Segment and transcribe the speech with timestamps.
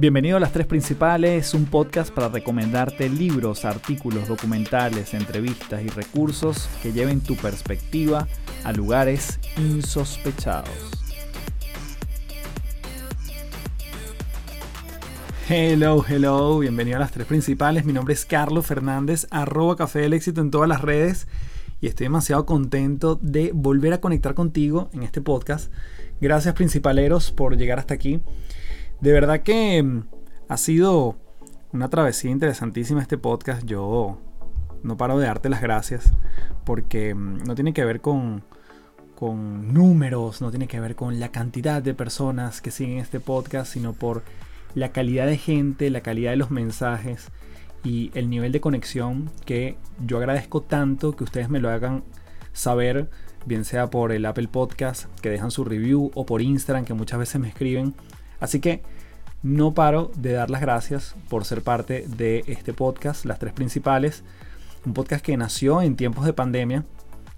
[0.00, 6.70] Bienvenido a Las Tres Principales, un podcast para recomendarte libros, artículos, documentales, entrevistas y recursos
[6.82, 8.26] que lleven tu perspectiva
[8.64, 10.70] a lugares insospechados.
[15.50, 17.84] Hello, hello, bienvenido a Las Tres Principales.
[17.84, 21.28] Mi nombre es Carlos Fernández, arroba Café del Éxito en todas las redes
[21.82, 25.70] y estoy demasiado contento de volver a conectar contigo en este podcast.
[26.22, 28.22] Gracias principaleros por llegar hasta aquí.
[29.00, 30.04] De verdad que mm,
[30.48, 31.16] ha sido
[31.72, 33.64] una travesía interesantísima este podcast.
[33.64, 34.18] Yo
[34.82, 36.12] no paro de darte las gracias
[36.64, 38.44] porque mm, no tiene que ver con,
[39.14, 43.72] con números, no tiene que ver con la cantidad de personas que siguen este podcast,
[43.72, 44.22] sino por
[44.74, 47.28] la calidad de gente, la calidad de los mensajes
[47.82, 52.04] y el nivel de conexión que yo agradezco tanto que ustedes me lo hagan
[52.52, 53.08] saber,
[53.46, 57.18] bien sea por el Apple Podcast, que dejan su review, o por Instagram, que muchas
[57.18, 57.94] veces me escriben.
[58.40, 58.82] Así que
[59.42, 64.22] no paro de dar las gracias por ser parte de este podcast, las tres principales.
[64.84, 66.84] Un podcast que nació en tiempos de pandemia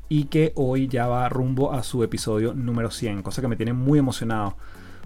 [0.09, 3.73] y que hoy ya va rumbo a su episodio número 100, cosa que me tiene
[3.73, 4.57] muy emocionado.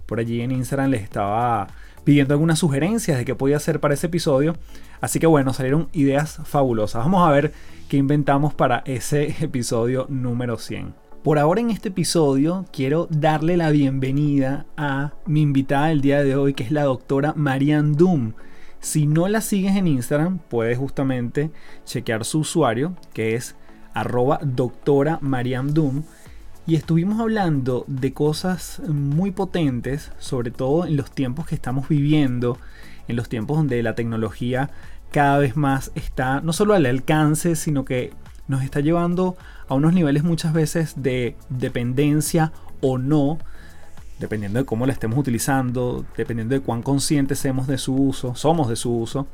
[0.07, 1.69] Por allí en Instagram les estaba
[2.05, 4.57] pidiendo algunas sugerencias de qué podía hacer para ese episodio.
[5.01, 7.05] Así que bueno, salieron ideas fabulosas.
[7.05, 7.53] Vamos a ver
[7.89, 11.06] qué inventamos para ese episodio número 100.
[11.27, 16.37] Por ahora en este episodio quiero darle la bienvenida a mi invitada del día de
[16.37, 18.35] hoy, que es la doctora Marianne Doom.
[18.79, 21.51] Si no la sigues en Instagram, puedes justamente
[21.85, 23.57] chequear su usuario, que es
[23.93, 26.05] arroba doctora Marianne.
[26.65, 32.57] Y estuvimos hablando de cosas muy potentes, sobre todo en los tiempos que estamos viviendo,
[33.09, 34.71] en los tiempos donde la tecnología
[35.11, 38.13] cada vez más está no solo al alcance, sino que
[38.49, 39.37] nos está llevando
[39.69, 43.39] a unos niveles muchas veces de dependencia o no,
[44.19, 48.69] dependiendo de cómo la estemos utilizando, dependiendo de cuán conscientes somos de su uso, somos
[48.69, 49.27] de su uso.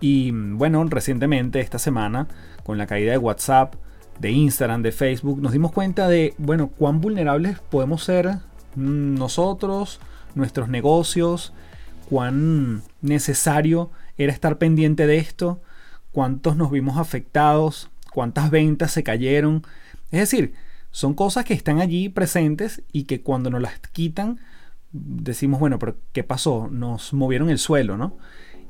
[0.00, 2.26] Y bueno, recientemente, esta semana,
[2.64, 3.74] con la caída de WhatsApp,
[4.18, 8.38] de Instagram, de Facebook, nos dimos cuenta de, bueno, cuán vulnerables podemos ser
[8.76, 10.00] nosotros,
[10.34, 11.52] nuestros negocios,
[12.08, 15.60] cuán necesario era estar pendiente de esto,
[16.12, 19.62] cuántos nos vimos afectados cuántas ventas se cayeron.
[20.10, 20.54] Es decir,
[20.90, 24.38] son cosas que están allí presentes y que cuando nos las quitan
[24.92, 26.68] decimos, bueno, pero ¿qué pasó?
[26.70, 28.16] Nos movieron el suelo, ¿no?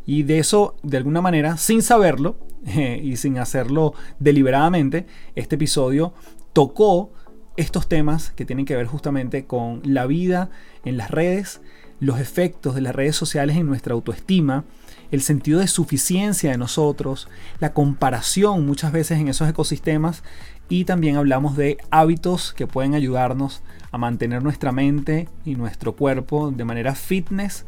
[0.06, 2.38] Y de eso, de alguna manera, sin saberlo
[3.02, 6.14] y sin hacerlo deliberadamente, este episodio
[6.52, 7.12] tocó
[7.56, 10.50] estos temas que tienen que ver justamente con la vida
[10.84, 11.60] en las redes,
[12.00, 14.64] los efectos de las redes sociales en nuestra autoestima,
[15.10, 17.28] el sentido de suficiencia de nosotros,
[17.58, 20.22] la comparación muchas veces en esos ecosistemas
[20.68, 26.50] y también hablamos de hábitos que pueden ayudarnos a mantener nuestra mente y nuestro cuerpo
[26.50, 27.64] de manera fitness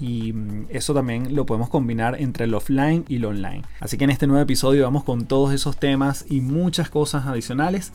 [0.00, 3.62] y mm, eso también lo podemos combinar entre el offline y el online.
[3.78, 7.92] Así que en este nuevo episodio vamos con todos esos temas y muchas cosas adicionales.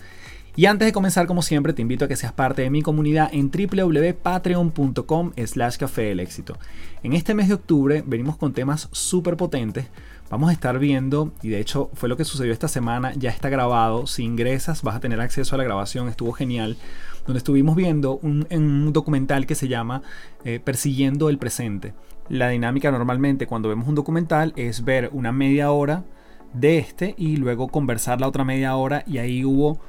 [0.58, 3.30] Y antes de comenzar, como siempre, te invito a que seas parte de mi comunidad
[3.34, 6.58] en www.patreon.com slash café del éxito.
[7.04, 9.88] En este mes de octubre venimos con temas súper potentes.
[10.30, 13.50] Vamos a estar viendo, y de hecho fue lo que sucedió esta semana, ya está
[13.50, 14.08] grabado.
[14.08, 16.78] Si ingresas vas a tener acceso a la grabación, estuvo genial.
[17.26, 20.04] Donde estuvimos viendo un, documental que se llama
[20.46, 21.94] eh, Persiguiendo el presente.
[22.30, 26.06] La dinámica normalmente cuando vemos un documental es ver una media hora
[26.54, 29.80] de este y luego conversar la otra media hora y ahí hubo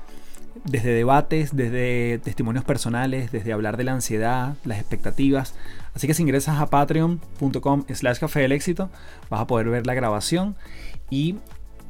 [0.65, 5.55] desde debates, desde testimonios personales, desde hablar de la ansiedad, las expectativas.
[5.95, 8.91] Así que si ingresas a patreon.com slash café del éxito,
[9.31, 10.57] vas a poder ver la grabación
[11.11, 11.37] y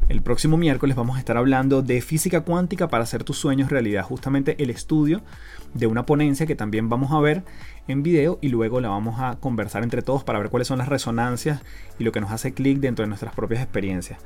[0.08, 4.04] el próximo miércoles vamos a estar hablando de física cuántica para hacer tus sueños realidad.
[4.04, 5.22] Justamente el estudio
[5.74, 7.42] de una ponencia que también vamos a ver
[7.88, 10.88] en video y luego la vamos a conversar entre todos para ver cuáles son las
[10.88, 11.60] resonancias
[11.98, 14.20] y lo que nos hace clic dentro de nuestras propias experiencias.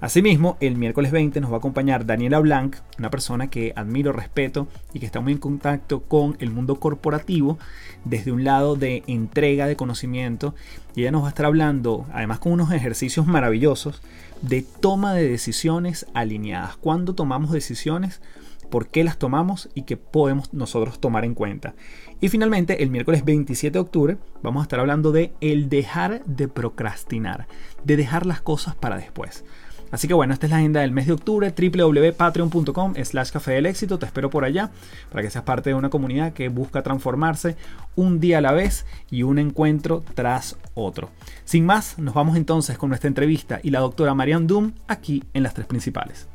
[0.00, 4.66] Asimismo, el miércoles 20 nos va a acompañar Daniela Blanc, una persona que admiro, respeto
[4.94, 7.58] y que está muy en contacto con el mundo corporativo
[8.06, 10.54] desde un lado de entrega de conocimiento.
[10.96, 14.00] Y ella nos va a estar hablando, además con unos ejercicios maravillosos,
[14.40, 16.78] de toma de decisiones alineadas.
[16.78, 18.22] ¿Cuándo tomamos decisiones?
[18.70, 19.68] ¿Por qué las tomamos?
[19.74, 21.74] Y qué podemos nosotros tomar en cuenta.
[22.22, 26.48] Y finalmente, el miércoles 27 de octubre, vamos a estar hablando de el dejar de
[26.48, 27.48] procrastinar,
[27.84, 29.44] de dejar las cosas para después.
[29.90, 33.66] Así que bueno, esta es la agenda del mes de octubre, www.patreon.com slash café del
[33.66, 34.70] éxito, te espero por allá
[35.10, 37.56] para que seas parte de una comunidad que busca transformarse
[37.96, 41.10] un día a la vez y un encuentro tras otro.
[41.44, 45.42] Sin más, nos vamos entonces con nuestra entrevista y la doctora Marianne Doom aquí en
[45.42, 46.28] las tres principales.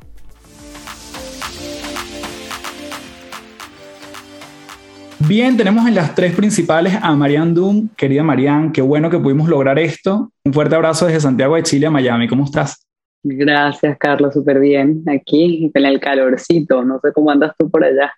[5.20, 7.88] Bien, tenemos en las tres principales a Marianne Doom.
[7.96, 10.30] Querida Marianne, qué bueno que pudimos lograr esto.
[10.44, 12.28] Un fuerte abrazo desde Santiago de Chile a Miami.
[12.28, 12.85] ¿Cómo estás?
[13.28, 15.02] Gracias, Carlos, súper bien.
[15.08, 16.84] Aquí con el calorcito.
[16.84, 18.12] No sé cómo andas tú por allá.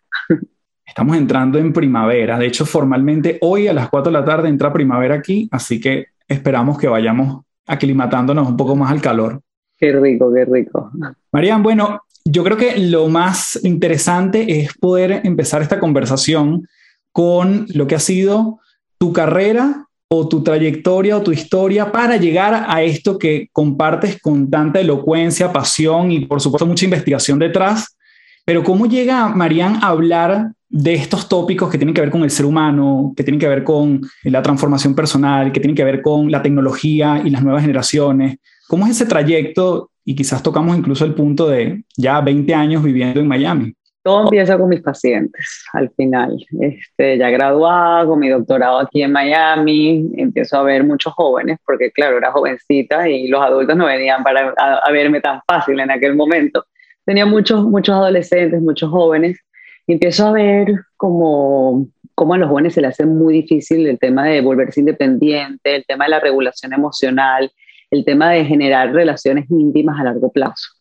[0.84, 2.38] Estamos entrando en primavera.
[2.38, 6.08] De hecho, formalmente hoy a las 4 de la tarde entra primavera aquí, así que
[6.26, 9.40] esperamos que vayamos aclimatándonos un poco más al calor.
[9.78, 10.90] Qué rico, qué rico.
[11.32, 16.68] Marian, bueno, yo creo que lo más interesante es poder empezar esta conversación
[17.12, 18.58] con lo que ha sido
[18.98, 24.50] tu carrera o tu trayectoria o tu historia para llegar a esto que compartes con
[24.50, 27.96] tanta elocuencia, pasión y por supuesto mucha investigación detrás.
[28.44, 32.30] Pero ¿cómo llega Marian a hablar de estos tópicos que tienen que ver con el
[32.30, 36.30] ser humano, que tienen que ver con la transformación personal, que tienen que ver con
[36.30, 38.38] la tecnología y las nuevas generaciones.
[38.66, 39.90] ¿Cómo es ese trayecto?
[40.04, 43.74] Y quizás tocamos incluso el punto de ya 20 años viviendo en Miami.
[44.08, 46.34] Todo empieza con mis pacientes al final.
[46.60, 51.90] Este, ya graduada, con mi doctorado aquí en Miami, empiezo a ver muchos jóvenes, porque
[51.90, 56.16] claro, era jovencita y los adultos no venían para a, verme tan fácil en aquel
[56.16, 56.64] momento.
[57.04, 59.38] Tenía muchos, muchos adolescentes, muchos jóvenes,
[59.86, 63.98] y empiezo a ver como cómo a los jóvenes se les hace muy difícil el
[63.98, 67.52] tema de volverse independiente, el tema de la regulación emocional,
[67.90, 70.77] el tema de generar relaciones íntimas a largo plazo.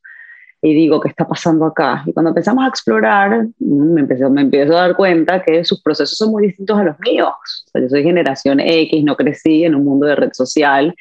[0.68, 2.04] Y digo, ¿qué está pasando acá?
[2.06, 5.82] Y cuando empezamos a explorar, mm, me empiezo, me empiezo a dar cuenta que sus
[5.82, 7.30] procesos son muy distintos a los míos.
[7.68, 10.94] O sea, yo soy generación X, no crecí en un mundo de red social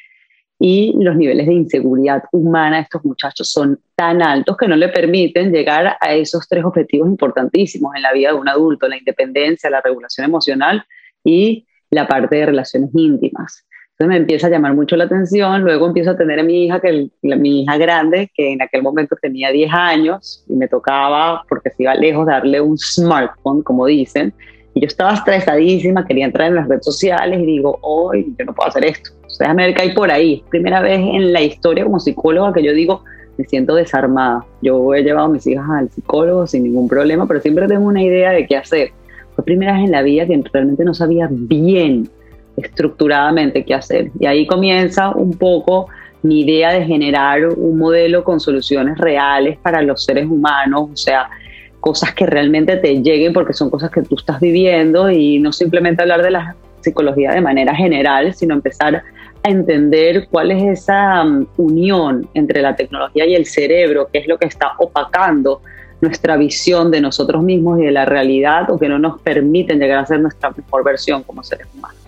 [0.57, 4.87] y los niveles de inseguridad humana de estos muchachos son tan altos que no le
[4.87, 9.69] permiten llegar a esos tres objetivos importantísimos en la vida de un adulto, la independencia,
[9.69, 10.81] la regulación emocional
[11.25, 13.66] y la parte de relaciones íntimas.
[13.99, 16.79] Entonces me empieza a llamar mucho la atención, luego empiezo a tener a mi hija,
[16.79, 21.71] que mi hija grande, que en aquel momento tenía 10 años y me tocaba, porque
[21.71, 24.33] se iba lejos, darle un smartphone, como dicen,
[24.75, 28.53] y yo estaba estresadísima, quería entrar en las redes sociales y digo, hoy yo no
[28.53, 30.43] puedo hacer esto déjame ver qué hay por ahí.
[30.49, 33.03] Primera vez en la historia como psicóloga que yo digo,
[33.37, 34.45] me siento desarmada.
[34.61, 38.01] Yo he llevado a mis hijas al psicólogo sin ningún problema, pero siempre tengo una
[38.01, 38.91] idea de qué hacer.
[39.35, 42.09] Fue primera vez en la vida que realmente no sabía bien
[42.57, 44.11] estructuradamente qué hacer.
[44.19, 45.87] Y ahí comienza un poco
[46.23, 51.29] mi idea de generar un modelo con soluciones reales para los seres humanos, o sea,
[51.79, 56.01] cosas que realmente te lleguen porque son cosas que tú estás viviendo y no simplemente
[56.01, 59.03] hablar de la psicología de manera general, sino empezar
[59.43, 64.37] entender cuál es esa um, unión entre la tecnología y el cerebro, qué es lo
[64.37, 65.61] que está opacando
[66.01, 69.99] nuestra visión de nosotros mismos y de la realidad o que no nos permiten llegar
[69.99, 72.06] a ser nuestra mejor versión como seres humanos.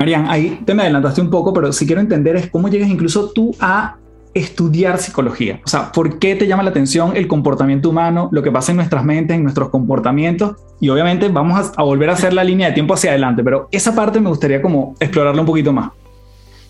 [0.00, 3.32] Marian, ahí te me adelantaste un poco, pero si quiero entender es cómo llegas incluso
[3.32, 3.96] tú a
[4.32, 5.60] estudiar psicología.
[5.62, 8.76] O sea, ¿por qué te llama la atención el comportamiento humano, lo que pasa en
[8.76, 10.56] nuestras mentes, en nuestros comportamientos?
[10.80, 13.94] Y obviamente vamos a, volver a hacer la línea de tiempo hacia adelante, pero esa
[13.94, 15.90] parte me gustaría como explorarla un poquito más.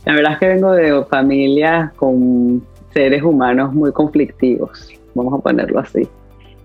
[0.04, 2.60] La verdad es que vengo de familias con
[2.92, 6.08] seres humanos muy conflictivos, vamos a ponerlo así.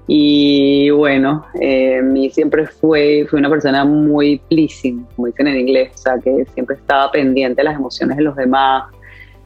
[0.07, 5.91] Y bueno, eh, mí siempre fue, fui una persona muy pleasing, como dicen en inglés,
[5.95, 8.83] o sea, que siempre estaba pendiente de las emociones de los demás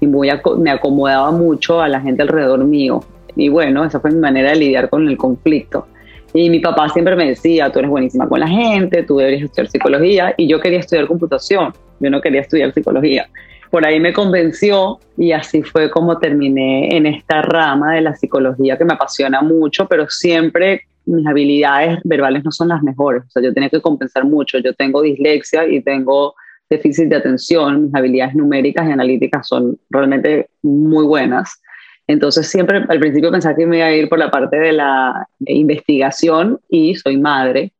[0.01, 3.01] y muy me acomodaba mucho a la gente alrededor mío.
[3.35, 5.87] Y bueno, esa fue mi manera de lidiar con el conflicto.
[6.33, 9.67] Y mi papá siempre me decía, tú eres buenísima con la gente, tú deberías estudiar
[9.69, 13.27] psicología, y yo quería estudiar computación, yo no quería estudiar psicología
[13.69, 18.77] por ahí me convenció y así fue como terminé en esta rama de la psicología
[18.77, 23.23] que me apasiona mucho, pero siempre mis habilidades verbales no son las mejores.
[23.27, 24.59] O sea, yo tenía que compensar mucho.
[24.59, 26.35] Yo tengo dislexia y tengo
[26.69, 27.85] déficit de atención.
[27.85, 31.61] Mis habilidades numéricas y analíticas son realmente muy buenas.
[32.07, 35.27] Entonces siempre al principio pensaba que me iba a ir por la parte de la
[35.45, 37.71] investigación y soy madre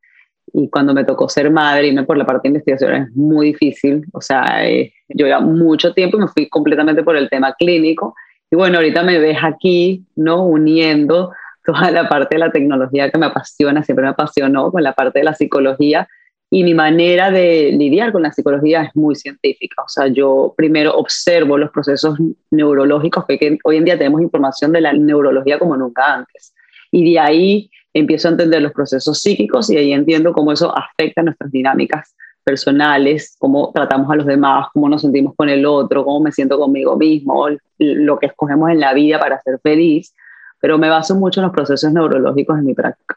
[0.52, 4.04] y cuando me tocó ser madre, irme por la parte de investigación es muy difícil.
[4.12, 8.14] O sea, eh, yo ya mucho tiempo me fui completamente por el tema clínico.
[8.50, 10.44] Y bueno, ahorita me ves aquí, ¿no?
[10.44, 11.32] Uniendo
[11.64, 15.20] toda la parte de la tecnología que me apasiona, siempre me apasionó, con la parte
[15.20, 16.08] de la psicología.
[16.52, 19.82] Y mi manera de lidiar con la psicología es muy científica.
[19.84, 22.18] O sea, yo primero observo los procesos
[22.50, 26.52] neurológicos, que hoy en día tenemos información de la neurología como nunca antes.
[26.90, 31.22] Y de ahí empiezo a entender los procesos psíquicos y ahí entiendo cómo eso afecta
[31.22, 36.20] nuestras dinámicas personales, cómo tratamos a los demás, cómo nos sentimos con el otro, cómo
[36.20, 40.14] me siento conmigo mismo, lo que escogemos en la vida para ser feliz,
[40.60, 43.16] pero me baso mucho en los procesos neurológicos en mi práctica.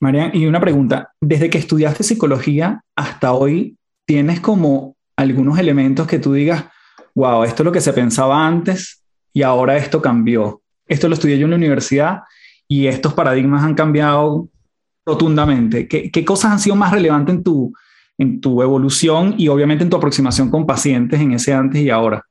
[0.00, 6.18] María, y una pregunta, desde que estudiaste psicología hasta hoy, ¿tienes como algunos elementos que
[6.18, 6.64] tú digas,
[7.14, 10.62] wow, esto es lo que se pensaba antes y ahora esto cambió?
[10.86, 12.22] Esto lo estudié yo en la universidad
[12.72, 14.48] y estos paradigmas han cambiado
[15.04, 15.86] rotundamente.
[15.86, 17.74] ¿Qué, ¿Qué, cosas han sido más relevantes en tu,
[18.16, 22.24] en tu evolución y obviamente en tu aproximación con pacientes en ese antes y ahora?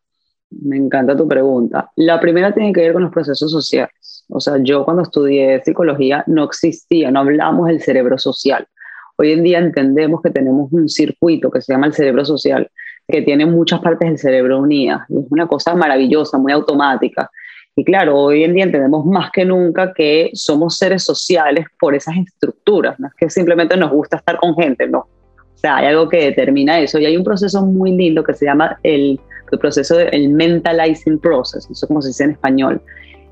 [0.50, 1.92] Me encanta tu pregunta.
[1.96, 4.26] La primera tiene que ver con los procesos sociales.
[4.30, 8.68] O sea, yo cuando estudié psicología no existía, no hablamos del cerebro social.
[9.18, 12.68] Hoy en día entendemos que tenemos un circuito que se llama el cerebro social,
[13.08, 15.02] que tiene muchas partes del cerebro unidas.
[15.08, 17.30] es una cosa maravillosa, muy automática.
[17.76, 22.16] Y claro, hoy en día entendemos más que nunca que somos seres sociales por esas
[22.18, 23.00] estructuras.
[23.00, 25.00] No es que simplemente nos gusta estar con gente, no.
[25.00, 27.00] O sea, hay algo que determina eso.
[27.00, 29.20] Y hay un proceso muy lindo que se llama el,
[29.52, 32.82] el proceso del mentalizing process, no sé cómo se dice en español,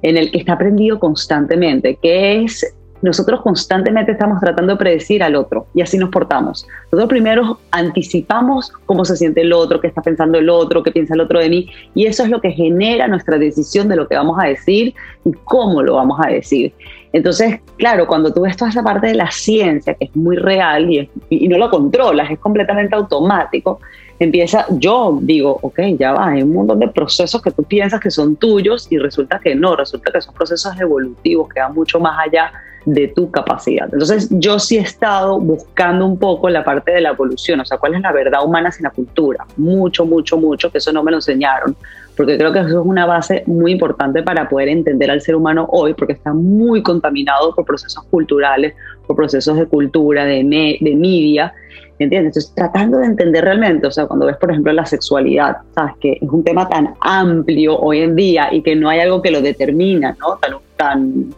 [0.01, 5.35] en el que está aprendido constantemente, que es nosotros constantemente estamos tratando de predecir al
[5.35, 6.67] otro y así nos portamos.
[6.85, 11.13] Nosotros primero anticipamos cómo se siente el otro, qué está pensando el otro, qué piensa
[11.13, 14.15] el otro de mí y eso es lo que genera nuestra decisión de lo que
[14.15, 14.93] vamos a decir
[15.25, 16.73] y cómo lo vamos a decir.
[17.11, 20.91] Entonces, claro, cuando tú ves toda esa parte de la ciencia que es muy real
[20.91, 23.79] y, y no lo controlas, es completamente automático,
[24.19, 28.11] empieza, yo digo, ok, ya va, hay un montón de procesos que tú piensas que
[28.11, 32.17] son tuyos y resulta que no, resulta que son procesos evolutivos que van mucho más
[32.27, 32.51] allá
[32.93, 33.87] de tu capacidad.
[33.91, 37.77] Entonces, yo sí he estado buscando un poco la parte de la evolución, o sea,
[37.77, 39.45] cuál es la verdad humana sin la cultura.
[39.57, 41.75] Mucho, mucho, mucho, que eso no me lo enseñaron,
[42.17, 45.67] porque creo que eso es una base muy importante para poder entender al ser humano
[45.71, 48.73] hoy, porque está muy contaminado por procesos culturales,
[49.05, 50.43] por procesos de cultura, de,
[50.81, 51.53] de media,
[51.99, 52.37] ¿entiendes?
[52.37, 56.13] Entonces, tratando de entender realmente, o sea, cuando ves, por ejemplo, la sexualidad, sabes que
[56.13, 59.41] es un tema tan amplio hoy en día y que no hay algo que lo
[59.41, 60.37] determina, ¿no?
[60.37, 61.29] Tan, tan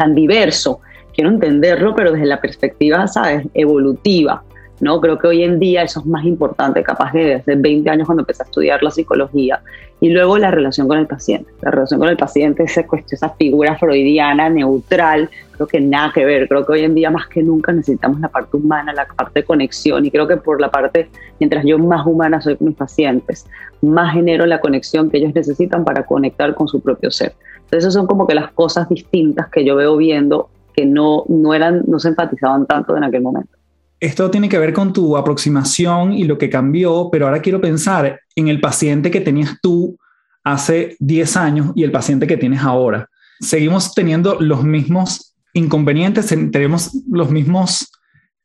[0.00, 0.80] tan diverso.
[1.14, 4.42] Quiero entenderlo, pero desde la perspectiva, ¿sabes?, evolutiva.
[4.80, 5.00] ¿No?
[5.00, 8.22] Creo que hoy en día eso es más importante, capaz de hace 20 años cuando
[8.22, 9.60] empecé a estudiar la psicología.
[10.02, 11.50] Y luego la relación con el paciente.
[11.60, 16.48] La relación con el paciente, esa, esa figura freudiana, neutral, creo que nada que ver.
[16.48, 19.44] Creo que hoy en día más que nunca necesitamos la parte humana, la parte de
[19.44, 20.06] conexión.
[20.06, 23.46] Y creo que por la parte, mientras yo más humana soy con mis pacientes,
[23.82, 27.34] más genero la conexión que ellos necesitan para conectar con su propio ser.
[27.56, 31.52] Entonces, esas son como que las cosas distintas que yo veo viendo que no, no,
[31.52, 33.59] eran, no se enfatizaban tanto en aquel momento.
[34.00, 38.20] Esto tiene que ver con tu aproximación y lo que cambió, pero ahora quiero pensar
[38.34, 39.98] en el paciente que tenías tú
[40.42, 43.08] hace 10 años y el paciente que tienes ahora.
[43.40, 47.90] Seguimos teniendo los mismos inconvenientes, tenemos los mismos,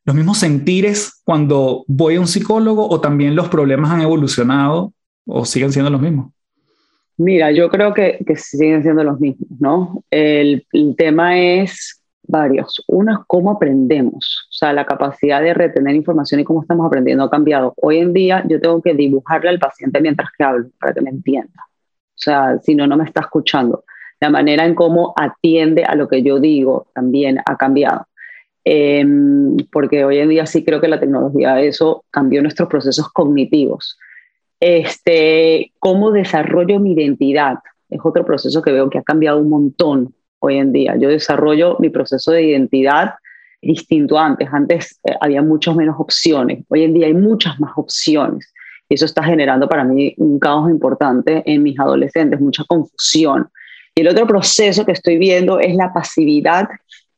[0.04, 4.92] los mismos sentires cuando voy a un psicólogo o también los problemas han evolucionado
[5.26, 6.32] o siguen siendo los mismos.
[7.18, 10.04] Mira, yo creo que, siguen siendo los mismos, ¿no?
[10.10, 10.66] El,
[10.98, 12.82] tema es varios.
[12.88, 17.24] Uno es cómo aprendemos, o sea, la capacidad de retener información y cómo estamos aprendiendo
[17.24, 17.74] ha cambiado.
[17.76, 21.10] Hoy en día yo tengo que dibujarle al paciente mientras que hablo para que me
[21.10, 21.64] entienda.
[21.66, 23.84] O sea, si no, no me está escuchando.
[24.20, 28.06] La manera en cómo atiende a lo que yo digo también ha cambiado.
[28.64, 29.04] Eh,
[29.70, 33.98] porque hoy en día sí creo que la tecnología, eso cambió nuestros procesos cognitivos
[34.60, 37.58] este, cómo desarrollo mi identidad.
[37.88, 40.96] Es otro proceso que veo que ha cambiado un montón hoy en día.
[40.96, 43.14] Yo desarrollo mi proceso de identidad
[43.62, 44.48] distinto antes.
[44.52, 46.64] Antes eh, había muchas menos opciones.
[46.68, 48.52] Hoy en día hay muchas más opciones.
[48.88, 53.48] Y eso está generando para mí un caos importante en mis adolescentes, mucha confusión.
[53.94, 56.68] Y el otro proceso que estoy viendo es la pasividad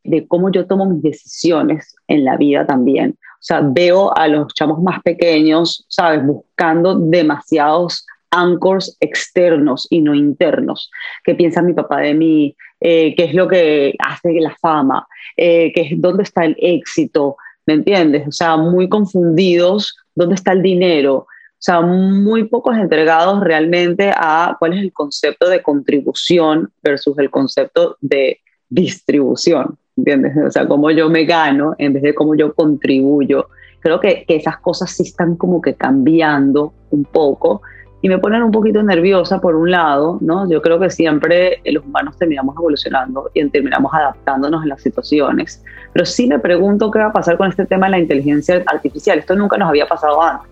[0.05, 3.19] de cómo yo tomo mis decisiones en la vida también.
[3.21, 6.25] O sea, veo a los chamos más pequeños, ¿sabes?
[6.25, 10.91] Buscando demasiados anchors externos y no internos.
[11.25, 12.57] ¿Qué piensa mi papá de mí?
[12.81, 15.07] Eh, ¿Qué es lo que hace la fama?
[15.37, 17.37] Eh, ¿qué es, ¿Dónde está el éxito?
[17.67, 18.27] ¿Me entiendes?
[18.29, 19.97] O sea, muy confundidos.
[20.15, 21.15] ¿Dónde está el dinero?
[21.17, 27.31] O sea, muy pocos entregados realmente a cuál es el concepto de contribución versus el
[27.31, 29.77] concepto de distribución.
[29.99, 30.33] ¿entiendes?
[30.47, 33.49] O sea, cómo yo me gano en vez de cómo yo contribuyo.
[33.81, 37.63] Creo que, que, esas cosas sí están como que cambiando un poco
[38.01, 40.49] y me ponen un poquito nerviosa por un lado, ¿no?
[40.49, 46.07] Yo creo que siempre los humanos terminamos evolucionando y terminamos adaptándonos en las situaciones, pero
[46.07, 49.19] sí me pregunto qué va a pasar con este tema de la inteligencia artificial.
[49.19, 50.49] Esto nunca nos había pasado antes,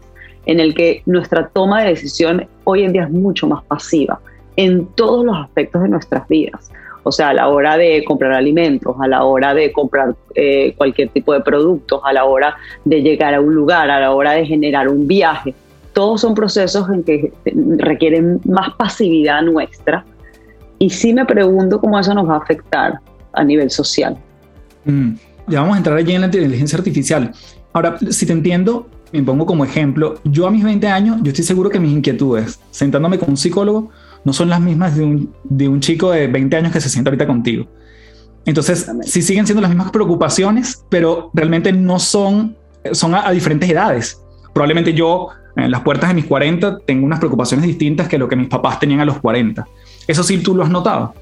[0.47, 4.19] en el que nuestra toma de decisión hoy en día es mucho más pasiva
[4.57, 6.71] en todos los aspectos de nuestras vidas.
[7.09, 11.11] O sea, a la hora de comprar alimentos, a la hora de comprar eh, cualquier
[11.11, 14.45] tipo de productos, a la hora de llegar a un lugar, a la hora de
[14.45, 15.55] generar un viaje.
[15.97, 17.33] Todos son procesos en que
[17.79, 20.05] requieren más pasividad nuestra.
[20.79, 23.00] Y sí me pregunto cómo eso nos va a afectar
[23.33, 24.19] a nivel social.
[24.85, 25.15] Mm,
[25.47, 27.33] ya vamos a entrar allí en la inteligencia artificial.
[27.73, 31.47] Ahora, si te entiendo, me pongo como ejemplo, yo a mis 20 años, yo estoy
[31.47, 33.88] seguro que mis inquietudes, sentándome con un psicólogo,
[34.23, 37.09] no son las mismas de un, de un chico de 20 años que se sienta
[37.09, 37.67] ahorita contigo.
[38.45, 42.55] Entonces, sí siguen siendo las mismas preocupaciones, pero realmente no son,
[42.93, 44.23] son a, diferentes edades.
[44.53, 48.37] Probablemente yo, en las puertas de mis 40, tengo unas preocupaciones distintas que lo que
[48.37, 49.67] mis papás tenían a los 40.
[50.07, 51.15] ¿Eso sí tú lo has notado?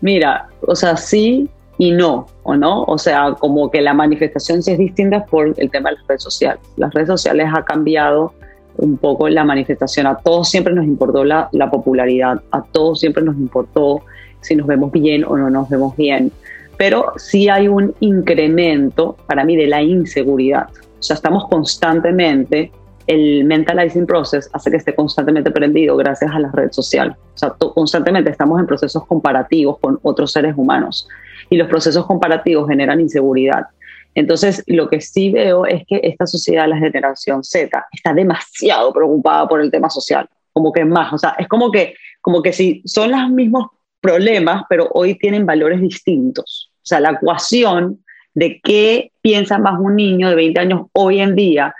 [0.00, 2.82] Mira, o sea, sí y no, ¿o no?
[2.84, 6.22] O sea, como que la manifestación sí es distinta por el tema de las redes
[6.22, 6.60] sociales.
[6.76, 8.32] Las redes sociales ha cambiado
[8.78, 10.06] un poco la manifestación.
[10.06, 14.02] A todos siempre nos importó la, la popularidad, a todos siempre nos importó
[14.40, 16.32] si nos vemos bien o no nos vemos bien.
[16.76, 20.68] Pero sí hay un incremento para mí de la inseguridad.
[20.98, 22.72] O sea, estamos constantemente,
[23.08, 27.16] el mentalizing process hace que esté constantemente prendido gracias a las redes sociales.
[27.34, 31.08] O sea, constantemente estamos en procesos comparativos con otros seres humanos
[31.48, 33.66] y los procesos comparativos generan inseguridad.
[34.14, 39.48] Entonces, lo que sí veo es que esta sociedad, la generación Z, está demasiado preocupada
[39.48, 42.82] por el tema social, como que más, o sea, es como que, como que si
[42.84, 43.68] son los mismos
[44.02, 46.70] problemas, pero hoy tienen valores distintos.
[46.76, 51.34] O sea, la ecuación de qué piensa más un niño de 20 años hoy en
[51.34, 51.74] día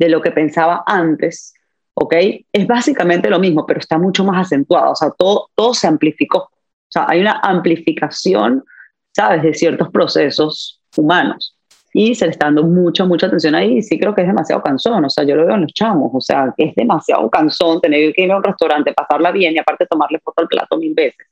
[0.00, 1.52] de lo que pensaba antes,
[1.94, 2.14] ¿ok?
[2.52, 6.38] Es básicamente lo mismo, pero está mucho más acentuado, o sea, todo, todo se amplificó.
[6.38, 8.64] O sea, hay una amplificación,
[9.14, 11.54] ¿sabes?, de ciertos procesos humanos.
[11.92, 13.78] Y se le está dando mucha, mucha atención ahí.
[13.78, 15.04] Y sí creo que es demasiado cansón.
[15.04, 16.10] O sea, yo lo veo en los chamos.
[16.14, 19.86] O sea, es demasiado cansón tener que ir a un restaurante, pasarla bien y aparte
[19.86, 21.26] tomarle foto al plato mil veces.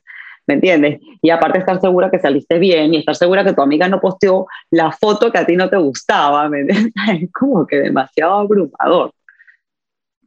[0.48, 1.00] ¿Me entiendes?
[1.22, 4.46] Y aparte estar segura que saliste bien y estar segura que tu amiga no posteó
[4.70, 6.92] la foto que a ti no te gustaba, ¿me entiendes?
[7.22, 9.12] Es como que demasiado abrumador.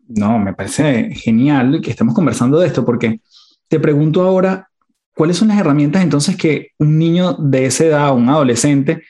[0.07, 3.19] No, me parece genial que estemos conversando de esto porque
[3.67, 4.69] te pregunto ahora,
[5.15, 9.01] ¿cuáles son las herramientas entonces que un niño de esa edad, un adolescente,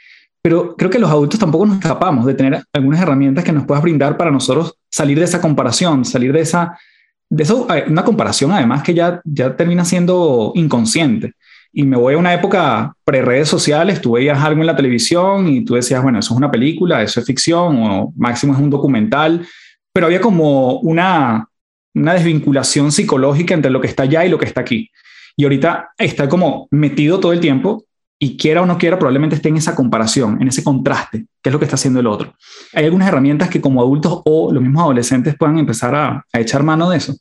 [0.41, 3.83] pero creo que los adultos tampoco nos escapamos de tener algunas herramientas que nos puedas
[3.83, 6.77] brindar para nosotros salir de esa comparación, salir de esa
[7.31, 11.33] de eso, una comparación además que ya, ya termina siendo inconsciente.
[11.71, 15.63] Y me voy a una época pre-redes sociales, tú veías algo en la televisión y
[15.63, 19.47] tú decías, bueno, eso es una película, eso es ficción o máximo es un documental,
[19.93, 21.47] pero había como una,
[21.95, 24.91] una desvinculación psicológica entre lo que está allá y lo que está aquí.
[25.37, 27.85] Y ahorita está como metido todo el tiempo
[28.23, 31.51] y quiera o no quiera, probablemente esté en esa comparación, en ese contraste, que es
[31.51, 32.35] lo que está haciendo el otro.
[32.71, 36.91] ¿Hay algunas herramientas que como adultos o los mismos adolescentes puedan empezar a, echar mano
[36.91, 37.15] de eso?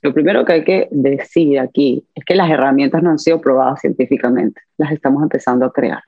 [0.00, 3.80] Lo primero que hay que decir aquí es que las herramientas no han sido probadas
[3.82, 6.02] científicamente, las estamos empezando a crear.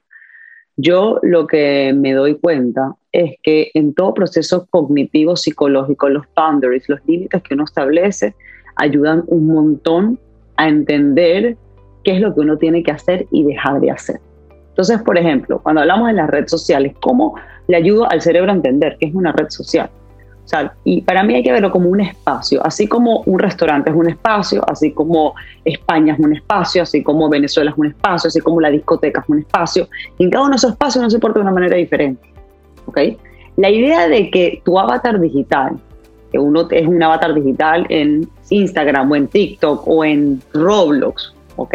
[0.75, 6.89] Yo lo que me doy cuenta es que en todo proceso cognitivo psicológico, los boundaries,
[6.89, 8.35] los límites que uno establece,
[8.77, 10.19] ayudan un montón
[10.57, 11.59] a entender
[12.05, 14.21] qué es lo que uno tiene que hacer y dejar de hacer.
[14.69, 17.37] Entonces, por ejemplo, cuando hablamos de las redes sociales, ¿cómo
[17.69, 19.89] le ayudo al cerebro a entender qué es una red social?
[20.45, 23.91] O sea, y para mí hay que verlo como un espacio, así como un restaurante
[23.91, 28.29] es un espacio, así como España es un espacio, así como Venezuela es un espacio,
[28.29, 29.89] así como la discoteca es un espacio.
[30.19, 32.29] Y en cada uno de esos espacios no se porta de una manera diferente.
[32.87, 32.99] ¿ok?
[33.57, 35.79] La idea de que tu avatar digital,
[36.31, 41.75] que uno es un avatar digital en Instagram o en TikTok o en Roblox ¿ok?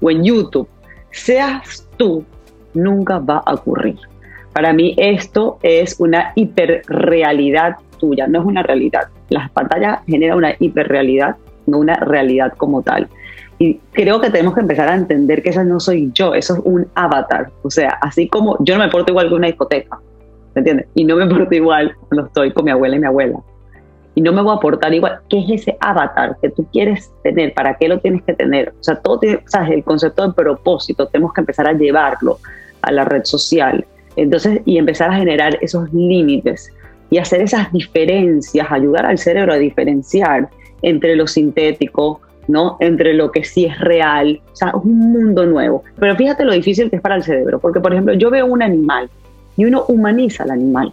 [0.00, 0.68] O en YouTube,
[1.10, 2.24] seas tú,
[2.74, 3.98] nunca va a ocurrir.
[4.52, 9.08] Para mí esto es una hiperrealidad tuya, no es una realidad.
[9.28, 13.08] Las pantallas generan una hiperrealidad, no una realidad como tal.
[13.58, 16.60] Y creo que tenemos que empezar a entender que eso no soy yo, eso es
[16.64, 17.50] un avatar.
[17.62, 19.98] O sea, así como yo no me porto igual que una discoteca,
[20.54, 20.86] ¿me entiendes?
[20.94, 23.40] Y no me porto igual cuando estoy con mi abuela y mi abuela
[24.14, 25.18] y no me voy a aportar igual.
[25.28, 27.52] ¿Qué es ese avatar que tú quieres tener?
[27.54, 28.70] ¿Para qué lo tienes que tener?
[28.80, 29.70] O sea, todo tiene, ¿sabes?
[29.70, 32.38] El concepto de propósito, tenemos que empezar a llevarlo
[32.82, 33.84] a la red social.
[34.16, 36.72] Entonces, y empezar a generar esos límites
[37.10, 40.48] y hacer esas diferencias, ayudar al cerebro a diferenciar
[40.82, 42.76] entre lo sintético, ¿no?
[42.80, 45.82] Entre lo que sí es real, o sea, un mundo nuevo.
[45.98, 48.62] Pero fíjate lo difícil que es para el cerebro, porque por ejemplo, yo veo un
[48.62, 49.08] animal
[49.56, 50.92] y uno humaniza al animal.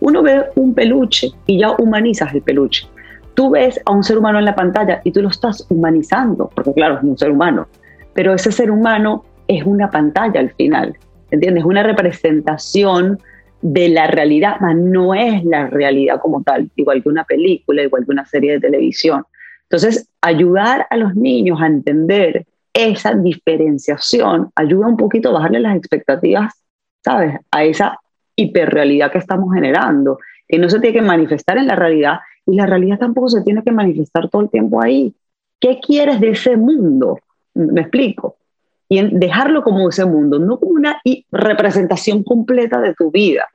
[0.00, 2.86] Uno ve un peluche y ya humanizas el peluche.
[3.34, 6.72] Tú ves a un ser humano en la pantalla y tú lo estás humanizando, porque
[6.72, 7.68] claro, es un ser humano,
[8.12, 10.96] pero ese ser humano es una pantalla al final,
[11.30, 11.64] ¿entiendes?
[11.64, 13.18] Una representación
[13.62, 18.04] de la realidad, mas no es la realidad como tal, igual que una película, igual
[18.04, 19.24] que una serie de televisión.
[19.62, 25.76] Entonces, ayudar a los niños a entender esa diferenciación ayuda un poquito a bajarle las
[25.76, 26.54] expectativas,
[27.04, 27.40] ¿sabes?
[27.50, 27.98] A esa
[28.38, 32.66] hiperrealidad que estamos generando, que no se tiene que manifestar en la realidad y la
[32.66, 35.14] realidad tampoco se tiene que manifestar todo el tiempo ahí.
[35.60, 37.18] ¿Qué quieres de ese mundo?
[37.54, 38.36] Me explico.
[38.88, 43.46] Y dejarlo como ese mundo, no como una representación completa de tu vida.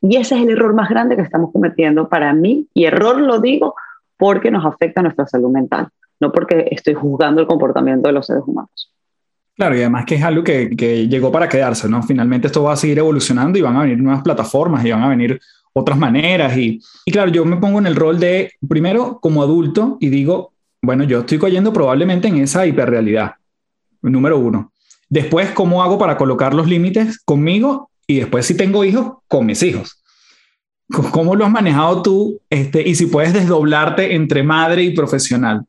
[0.00, 2.66] Y ese es el error más grande que estamos cometiendo para mí.
[2.74, 3.74] Y error lo digo
[4.16, 8.26] porque nos afecta a nuestra salud mental, no porque estoy juzgando el comportamiento de los
[8.26, 8.95] seres humanos.
[9.56, 12.02] Claro, y además que es algo que, que, llegó para quedarse, ¿no?
[12.02, 15.08] Finalmente esto va a seguir evolucionando y van a venir nuevas plataformas y van a
[15.08, 15.40] venir
[15.72, 16.56] otras maneras.
[16.58, 20.52] Y, y claro, yo me pongo en el rol de, primero, como adulto y digo,
[20.82, 23.34] bueno, yo estoy cayendo probablemente en esa hiperrealidad,
[24.02, 24.72] número uno.
[25.08, 27.90] Después, ¿cómo hago para colocar los límites conmigo?
[28.06, 30.02] Y después, si tengo hijos, con mis hijos.
[31.10, 32.40] ¿Cómo lo has manejado tú?
[32.50, 35.64] Este, y si puedes desdoblarte entre madre y profesional.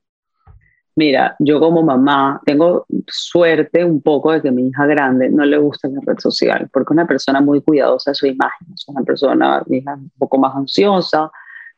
[0.98, 5.60] Mira, yo como mamá tengo suerte un poco de que mi hija grande no le
[5.60, 9.04] gusta la red social, porque es una persona muy cuidadosa de su imagen, es una
[9.04, 11.30] persona, mi hija, un poco más ansiosa,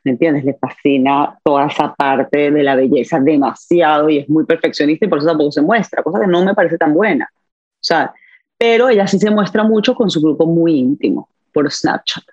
[0.05, 0.45] ¿me entiendes?
[0.45, 5.17] Le fascina toda esa parte de la belleza demasiado y es muy perfeccionista y por
[5.17, 7.29] eso tampoco se muestra, cosa que no me parece tan buena.
[7.33, 8.13] O sea,
[8.57, 12.23] pero ella sí se muestra mucho con su grupo muy íntimo por Snapchat,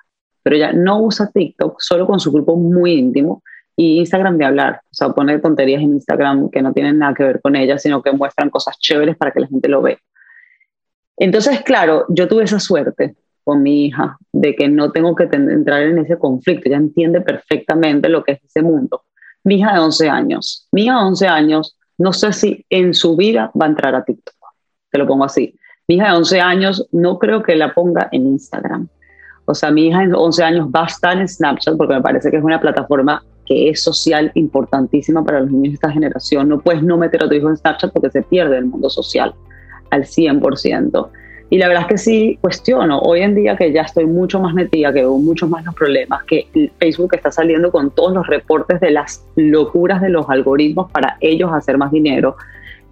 [0.40, 3.42] pero ella no usa TikTok solo con su grupo muy íntimo
[3.76, 7.24] y Instagram de hablar, o sea, pone tonterías en Instagram que no tienen nada que
[7.24, 9.98] ver con ella, sino que muestran cosas chéveres para que la gente lo vea.
[11.18, 15.82] Entonces, claro, yo tuve esa suerte con mi hija de que no tengo que entrar
[15.82, 19.02] en ese conflicto, ella entiende perfectamente lo que es ese mundo.
[19.44, 23.14] Mi hija de 11 años, mi hija de 11 años, no sé si en su
[23.14, 24.34] vida va a entrar a TikTok,
[24.90, 25.54] te lo pongo así.
[25.86, 28.88] Mi hija de 11 años no creo que la ponga en Instagram.
[29.44, 32.30] O sea, mi hija de 11 años va a estar en Snapchat porque me parece
[32.30, 36.48] que es una plataforma que es social importantísima para los niños de esta generación.
[36.48, 39.34] No puedes no meter a tu hijo en Snapchat porque se pierde el mundo social
[39.90, 41.08] al 100%.
[41.48, 44.52] Y la verdad es que sí cuestiono, hoy en día que ya estoy mucho más
[44.52, 46.48] metida, que veo mucho más los problemas, que
[46.80, 51.52] Facebook está saliendo con todos los reportes de las locuras de los algoritmos para ellos
[51.52, 52.36] hacer más dinero,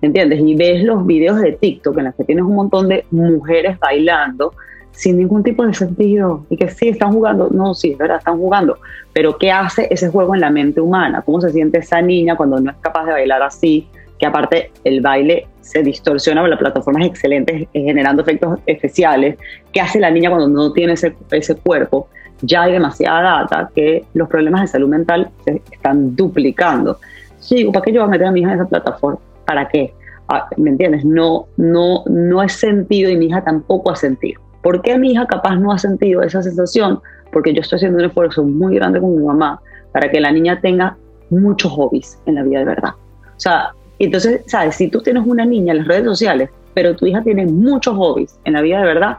[0.03, 0.41] ¿entiendes?
[0.41, 4.53] Y ves los videos de TikTok en los que tienes un montón de mujeres bailando,
[4.95, 8.39] sin ningún tipo de sentido y que sí, están jugando, no, sí, es verdad, están
[8.39, 8.79] jugando,
[9.13, 11.23] pero ¿qué hace ese juego en la mente humana?
[11.23, 13.89] ¿Cómo se siente esa niña cuando no es capaz de bailar así?
[14.19, 19.37] Que aparte el baile se distorsiona, la plataforma es excelente generando efectos especiales.
[19.73, 22.09] ¿Qué hace la niña cuando no tiene ese, ese cuerpo?
[22.43, 26.99] Ya hay demasiada data que los problemas de salud mental se están duplicando.
[27.41, 29.19] Sí, ¿para qué yo voy a meter a mi hija en esa plataforma?
[29.45, 29.93] ¿Para qué?
[30.29, 31.05] Ah, ¿Me entiendes?
[31.05, 34.41] No, no, no es sentido y mi hija tampoco ha sentido.
[34.65, 36.99] ¿Por qué mi hija capaz no ha sentido esa sensación?
[37.31, 39.61] Porque yo estoy haciendo un esfuerzo muy grande con mi mamá
[39.93, 40.97] para que la niña tenga
[41.29, 42.93] muchos hobbies en la vida de verdad.
[43.37, 44.77] O sea, entonces, ¿sabes?
[44.77, 48.41] Si tú tienes una niña en las redes sociales, pero tu hija tiene muchos hobbies
[48.45, 49.19] en la vida de verdad,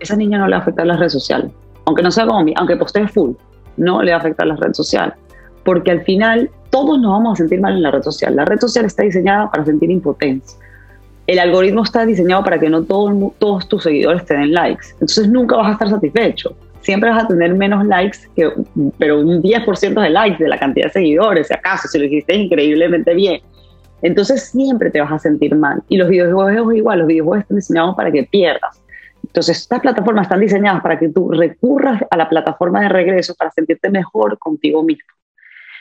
[0.00, 1.52] esa niña no le va a afectar las redes sociales.
[1.84, 3.34] Aunque no sea como aunque postee full,
[3.76, 5.14] no le va a afectar las redes sociales.
[5.64, 8.34] Porque al final todos nos vamos a sentir mal en la red social.
[8.34, 10.58] La red social está diseñada para sentir impotencia
[11.26, 14.88] el algoritmo está diseñado para que no todos tus seguidores te den likes.
[14.94, 16.56] Entonces nunca vas a estar satisfecho.
[16.80, 18.50] Siempre vas a tener menos likes, que,
[18.98, 22.34] pero un 10% de likes de la cantidad de seguidores, si acaso, si lo hiciste
[22.34, 23.40] increíblemente bien.
[24.02, 25.82] Entonces siempre te vas a sentir mal.
[25.88, 28.82] Y los videojuegos igual, los videojuegos están diseñados para que pierdas.
[29.24, 33.52] Entonces estas plataformas están diseñadas para que tú recurras a la plataforma de regreso para
[33.52, 35.06] sentirte mejor contigo mismo.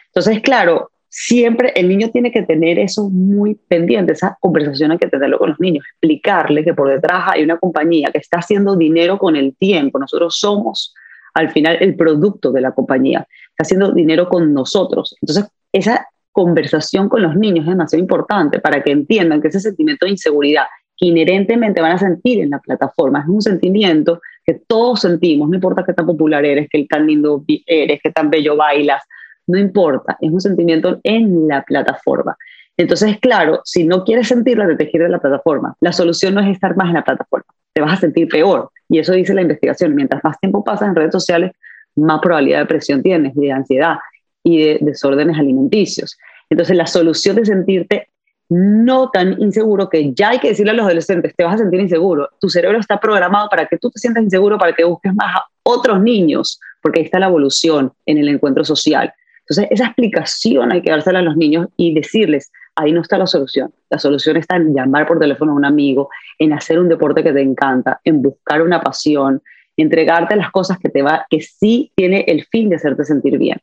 [0.07, 5.09] Entonces, claro, siempre el niño tiene que tener eso muy pendiente, esa conversación hay que
[5.09, 9.19] tenerlo con los niños, explicarle que por detrás hay una compañía que está haciendo dinero
[9.19, 10.95] con el tiempo, nosotros somos
[11.33, 15.15] al final el producto de la compañía, está haciendo dinero con nosotros.
[15.21, 20.05] Entonces, esa conversación con los niños es demasiado importante para que entiendan que ese sentimiento
[20.05, 20.63] de inseguridad
[20.97, 25.55] que inherentemente van a sentir en la plataforma es un sentimiento que todos sentimos, no
[25.55, 29.03] importa qué tan popular eres, qué tan lindo eres, qué tan bello bailas,
[29.51, 32.37] no importa, es un sentimiento en la plataforma.
[32.77, 35.75] Entonces, claro, si no quieres sentirlo, te de la plataforma.
[35.81, 38.71] La solución no es estar más en la plataforma, te vas a sentir peor.
[38.89, 39.93] Y eso dice la investigación.
[39.93, 41.51] Mientras más tiempo pasas en redes sociales,
[41.95, 43.97] más probabilidad de depresión tienes, de ansiedad
[44.43, 46.17] y de desórdenes alimenticios.
[46.49, 48.07] Entonces, la solución de sentirte
[48.49, 51.79] no tan inseguro que ya hay que decirle a los adolescentes, te vas a sentir
[51.79, 52.29] inseguro.
[52.39, 55.45] Tu cerebro está programado para que tú te sientas inseguro, para que busques más a
[55.63, 59.13] otros niños, porque ahí está la evolución en el encuentro social.
[59.51, 63.27] Entonces, esa explicación hay que dársela a los niños y decirles, ahí no está la
[63.27, 63.73] solución.
[63.89, 66.07] La solución está en llamar por teléfono a un amigo,
[66.39, 69.41] en hacer un deporte que te encanta, en buscar una pasión,
[69.75, 73.57] entregarte las cosas que te va, que sí tiene el fin de hacerte sentir bien.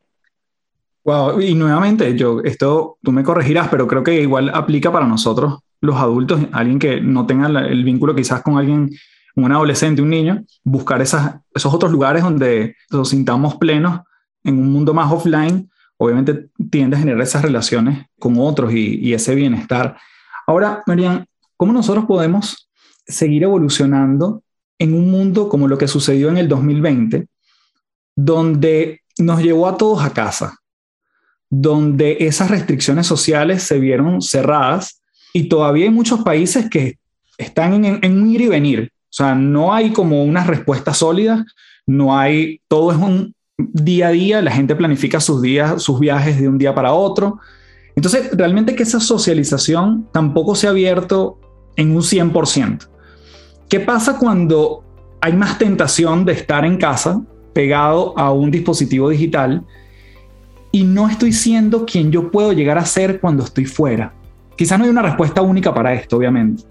[1.05, 5.61] Wow, y nuevamente, yo, esto tú me corregirás, pero creo que igual aplica para nosotros,
[5.81, 8.90] los adultos, alguien que no tenga el vínculo quizás con alguien,
[9.37, 14.01] un adolescente, un niño, buscar esas, esos otros lugares donde nos sintamos plenos
[14.44, 19.35] en un mundo más offline, obviamente tiende a generar esas relaciones con otros y, ese
[19.35, 19.99] bienestar.
[20.47, 22.71] Ahora, Marian, ¿cómo nosotros podemos
[23.07, 24.43] seguir evolucionando
[24.79, 27.27] en un mundo como lo que sucedió en el 2020,
[28.15, 30.59] donde nos llevó a todos a casa,
[31.51, 36.99] donde esas restricciones sociales se vieron cerradas y todavía hay muchos países que
[37.39, 38.93] están en, en, un ir y venir.
[39.05, 41.45] O sea, no hay como unas respuestas sólidas,
[41.87, 46.40] no hay, todo es un día a día, la gente planifica sus días, sus viajes
[46.40, 47.40] de un día para otro.
[47.97, 51.38] Entonces, realmente que esa socialización tampoco se ha abierto
[51.77, 52.88] en un 100%.
[53.68, 54.85] ¿Qué pasa cuando
[55.21, 57.21] hay más tentación de estar en casa
[57.53, 59.64] pegado a un dispositivo digital
[60.71, 64.14] y no estoy siendo quien yo puedo llegar a ser cuando estoy fuera?
[64.57, 66.62] Quizás no hay una respuesta única para esto, obviamente,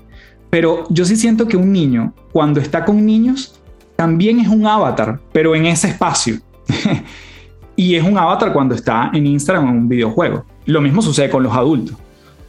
[0.50, 3.60] pero yo sí siento que un niño, cuando está con niños,
[3.98, 6.40] también es un avatar, pero en ese espacio.
[7.76, 10.46] y es un avatar cuando está en Instagram en un videojuego.
[10.66, 11.96] Lo mismo sucede con los adultos.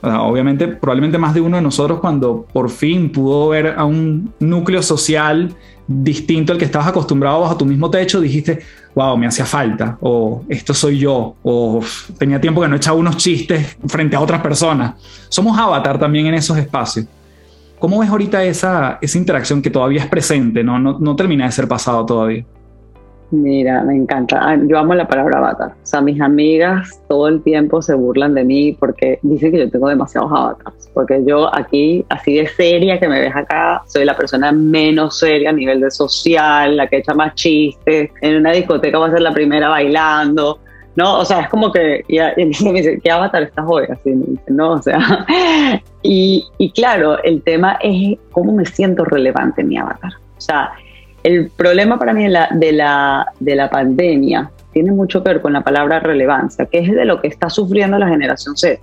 [0.03, 4.83] obviamente, probablemente más de uno de nosotros cuando por fin pudo ver a un núcleo
[4.83, 5.55] social
[5.89, 8.61] distinto al que estabas acostumbrado bajo tu mismo techo, dijiste,
[8.95, 11.81] wow, me hacía falta, o esto soy yo, o
[12.19, 14.95] tenía tiempo que no echaba unos chistes frente a otras personas.
[15.31, 17.07] Somos avatar también en esos espacios.
[17.79, 21.53] ¿Cómo ves ahorita esa, esa interacción que todavía es presente, no, no, no termina de
[21.53, 22.45] ser pasado todavía?
[23.31, 24.39] Mira, me encanta.
[24.41, 25.69] Ah, yo amo la palabra avatar.
[25.71, 29.71] O sea, mis amigas todo el tiempo se burlan de mí porque dicen que yo
[29.71, 30.91] tengo demasiados avatars.
[30.95, 35.51] Porque yo aquí, así de seria que me ves acá, soy la persona menos seria
[35.51, 38.11] a nivel de social, la que echa más chistes.
[38.23, 40.61] En una discoteca voy a ser la primera bailando.
[40.97, 41.19] ¿no?
[41.21, 43.85] O sea, es como que, y, entonces me dice, ¿qué avatar estás hoy?
[43.91, 44.73] Así me dice, ¿no?
[44.73, 45.27] O sea,
[46.03, 50.13] y, y claro, el tema es cómo me siento relevante en mi avatar.
[50.37, 50.73] O sea,
[51.23, 55.43] el problema para mí de la, de, la, de la pandemia tiene mucho que ver
[55.43, 58.81] con la palabra relevancia, que es de lo que está sufriendo la generación Z.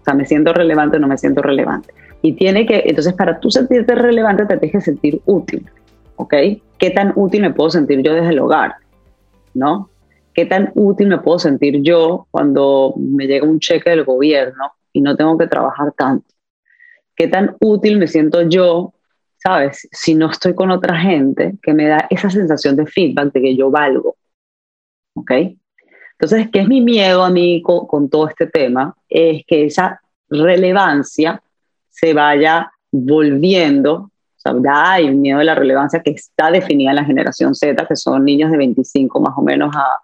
[0.00, 1.92] O sea, me siento relevante o no me siento relevante.
[2.22, 5.64] Y tiene que, entonces para tú sentirte relevante te tienes que sentir útil,
[6.16, 6.34] ¿ok?
[6.78, 8.74] ¿Qué tan útil me puedo sentir yo desde el hogar?
[9.54, 9.90] ¿No?
[10.34, 15.00] ¿Qué tan útil me puedo sentir yo cuando me llega un cheque del gobierno y
[15.00, 16.26] no tengo que trabajar tanto?
[17.16, 18.92] ¿Qué tan útil me siento yo
[19.38, 19.88] ¿sabes?
[19.92, 23.56] Si no estoy con otra gente que me da esa sensación de feedback de que
[23.56, 24.16] yo valgo.
[25.14, 25.32] ¿Ok?
[26.12, 28.96] Entonces, ¿qué es mi miedo a mí con, todo este tema?
[29.08, 31.40] Es que esa relevancia
[31.88, 36.90] se vaya volviendo, o sea, ya hay un miedo de la relevancia que está definida
[36.90, 40.00] en la generación Z, que son niños de 25 más o menos a,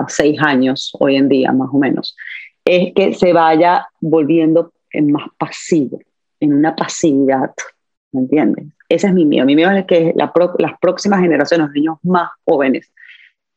[0.00, 2.16] a 6 años hoy en día, más o menos,
[2.64, 6.00] es que se vaya volviendo más pasivo,
[6.38, 7.52] en una pasividad
[8.12, 8.66] ¿me entiendes?
[8.88, 9.44] Ese es mi miedo.
[9.46, 12.92] Mi miedo es que las próximas generaciones, los niños más jóvenes,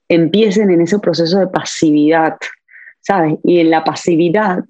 [0.07, 2.37] empiecen en ese proceso de pasividad,
[3.01, 3.35] ¿sabes?
[3.43, 4.63] Y en la pasividad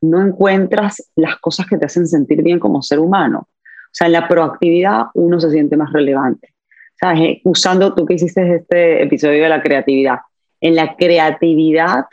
[0.00, 3.48] no encuentras las cosas que te hacen sentir bien como ser humano.
[3.48, 6.54] O sea, en la proactividad uno se siente más relevante.
[7.00, 7.38] ¿Sabes?
[7.44, 10.18] Usando tú que hiciste este episodio de la creatividad.
[10.60, 12.04] En la creatividad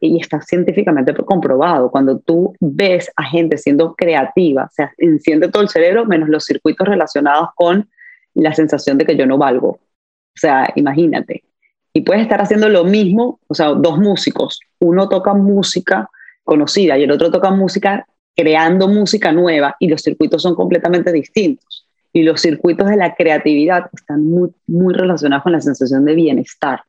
[0.00, 5.62] y está científicamente comprobado, cuando tú ves a gente siendo creativa, o sea, enciende todo
[5.62, 7.88] el cerebro menos los circuitos relacionados con
[8.34, 9.68] la sensación de que yo no valgo.
[9.68, 11.44] O sea, imagínate.
[11.92, 16.08] Y puedes estar haciendo lo mismo, o sea, dos músicos, uno toca música
[16.44, 21.86] conocida y el otro toca música creando música nueva y los circuitos son completamente distintos.
[22.12, 26.82] Y los circuitos de la creatividad están muy relacionados con la sensación de bienestar.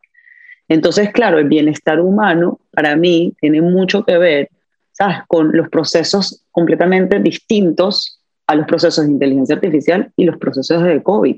[0.71, 4.49] Entonces, claro, el bienestar humano para mí tiene mucho que ver,
[4.93, 10.81] ¿sabes?, con los procesos completamente distintos a los procesos de inteligencia artificial y los procesos
[10.81, 11.35] de COVID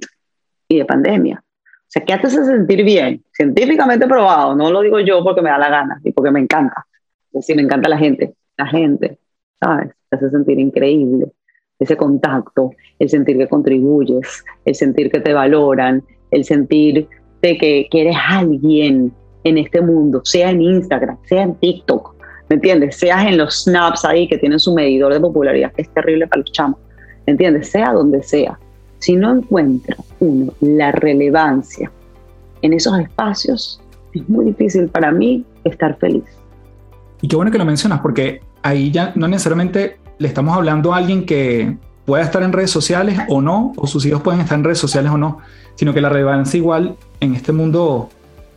[0.68, 1.44] y de pandemia.
[1.44, 3.24] O sea, ¿qué hace sentir bien?
[3.32, 6.86] Científicamente probado, no lo digo yo porque me da la gana y porque me encanta.
[7.32, 9.18] Es decir, me encanta la gente, la gente,
[9.60, 9.96] ¿sabes?
[10.12, 11.32] Te hace sentir increíble.
[11.80, 12.70] Ese contacto,
[13.00, 17.08] el sentir que contribuyes, el sentir que te valoran, el sentir
[17.42, 19.12] de que, que eres alguien,
[19.44, 22.16] en este mundo, sea en Instagram, sea en TikTok,
[22.50, 22.98] ¿me entiendes?
[22.98, 26.42] Seas en los snaps ahí que tienen su medidor de popularidad, que es terrible para
[26.42, 26.80] los chamos,
[27.26, 27.70] ¿me entiendes?
[27.70, 28.58] Sea donde sea.
[29.00, 31.92] Si no encuentra uno la relevancia
[32.62, 33.82] en esos espacios,
[34.14, 36.24] es muy difícil para mí estar feliz.
[37.22, 40.98] Y qué bueno que lo mencionas, porque ahí ya no necesariamente le estamos hablando a
[40.98, 41.76] alguien que
[42.06, 45.12] pueda estar en redes sociales o no, o sus hijos pueden estar en redes sociales
[45.12, 45.40] o no,
[45.76, 48.10] sino que la relevancia igual en este mundo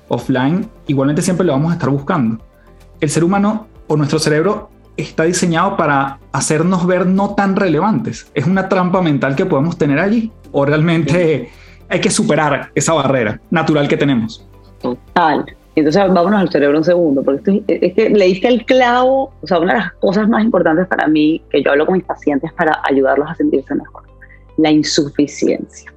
[0.08, 2.42] offline, igualmente siempre lo vamos a estar buscando.
[3.00, 8.30] El ser humano o nuestro cerebro está diseñado para hacernos ver no tan relevantes.
[8.34, 11.50] Es una trampa mental que podemos tener allí o realmente
[11.88, 14.46] hay que superar esa barrera natural que tenemos.
[14.80, 15.44] Total.
[15.74, 19.74] Entonces vámonos al cerebro un segundo, porque es que leíste el clavo, o sea, una
[19.74, 23.28] de las cosas más importantes para mí que yo hablo con mis pacientes para ayudarlos
[23.28, 24.04] a sentirse mejor,
[24.56, 25.92] la insuficiencia.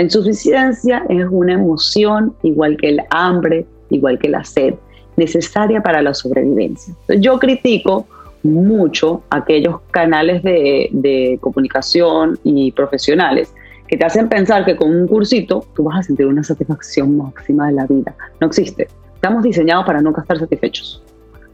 [0.00, 4.72] La insuficiencia es una emoción igual que el hambre, igual que la sed,
[5.18, 6.94] necesaria para la sobrevivencia.
[7.18, 8.06] Yo critico
[8.42, 13.52] mucho aquellos canales de, de comunicación y profesionales
[13.88, 17.66] que te hacen pensar que con un cursito tú vas a sentir una satisfacción máxima
[17.66, 18.14] de la vida.
[18.40, 18.88] No existe.
[19.16, 21.02] Estamos diseñados para nunca estar satisfechos.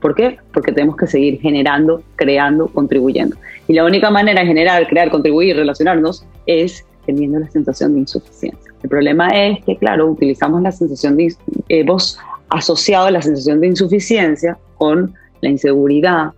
[0.01, 0.39] ¿Por qué?
[0.53, 3.35] Porque tenemos que seguir generando, creando, contribuyendo.
[3.67, 8.73] Y la única manera de generar, crear, contribuir, relacionarnos es teniendo la sensación de insuficiencia.
[8.83, 11.35] El problema es que, claro, utilizamos la sensación de,
[11.69, 12.19] hemos
[12.51, 16.33] asociado la sensación de insuficiencia con la inseguridad,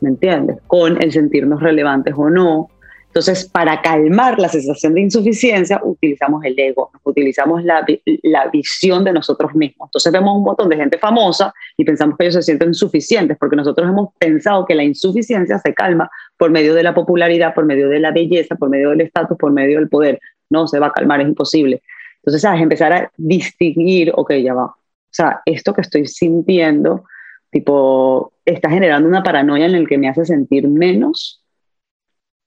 [0.00, 0.58] ¿me entiendes?
[0.66, 2.68] Con el sentirnos relevantes o no,
[3.14, 7.86] entonces, para calmar la sensación de insuficiencia, utilizamos el ego, utilizamos la,
[8.24, 9.86] la, visión de nosotros mismos.
[9.86, 13.54] Entonces vemos un montón de gente famosa y pensamos que ellos se sienten insuficientes porque
[13.54, 17.88] nosotros hemos pensado que la insuficiencia se calma por medio de la popularidad, por medio
[17.88, 20.20] de la belleza, por medio del estatus, por medio del poder.
[20.50, 21.82] No se va a calmar, es imposible.
[22.16, 22.62] Entonces, ¿sabes?
[22.62, 24.66] Empezar a distinguir, ok, ya va.
[24.66, 24.76] O
[25.10, 27.04] sea, esto que estoy sintiendo,
[27.50, 31.44] tipo, está generando una paranoia en el que me hace sentir menos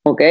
[0.08, 0.22] ¿ok?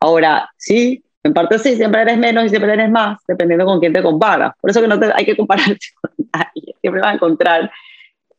[0.00, 3.92] Ahora, sí, en parte sí, siempre eres menos y siempre eres más, dependiendo con quién
[3.92, 4.52] te comparas.
[4.60, 7.70] Por eso que no te, hay que compararte con nadie, siempre vas a encontrar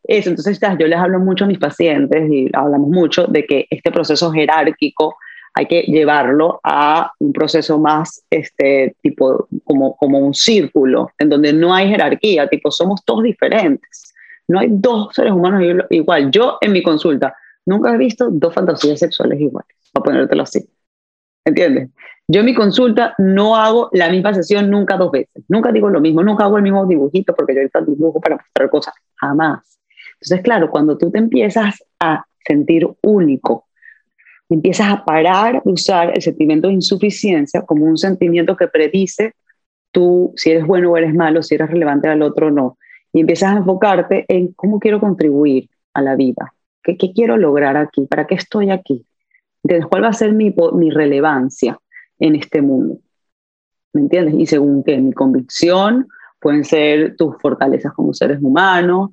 [0.08, 0.30] eso.
[0.30, 4.32] Entonces, yo les hablo mucho a mis pacientes y hablamos mucho de que este proceso
[4.32, 5.15] jerárquico
[5.58, 11.54] hay que llevarlo a un proceso más, este, tipo, como, como un círculo, en donde
[11.54, 14.13] no hay jerarquía, tipo, somos todos diferentes.
[14.50, 16.30] No hay dos seres humanos igual.
[16.30, 17.34] Yo en mi consulta
[17.65, 20.70] nunca he visto dos fantasías sexuales iguales, para ponértelo así.
[21.46, 21.89] ¿Entiendes?
[22.28, 25.44] Yo en mi consulta no hago la misma sesión nunca dos veces.
[25.48, 28.70] Nunca digo lo mismo, nunca hago el mismo dibujito porque yo ahorita dibujo para mostrar
[28.70, 28.94] cosas.
[29.15, 29.75] Jamás.
[30.26, 33.68] Entonces, claro, cuando tú te empiezas a sentir único,
[34.50, 39.34] empiezas a parar de usar el sentimiento de insuficiencia como un sentimiento que predice
[39.92, 42.78] tú si eres bueno o eres malo, si eres relevante al otro o no.
[43.14, 48.06] Y empiezas a enfocarte en cómo quiero contribuir a la vida, qué, quiero lograr aquí,
[48.08, 49.06] para qué estoy aquí.
[49.64, 51.80] Entonces, ¿cuál va a ser mi, mi relevancia
[52.20, 53.00] en este mundo?
[53.94, 54.36] ¿Me entiendes?
[54.38, 56.08] Y según qué, mi convicción,
[56.42, 59.12] pueden ser tus fortalezas como seres humanos,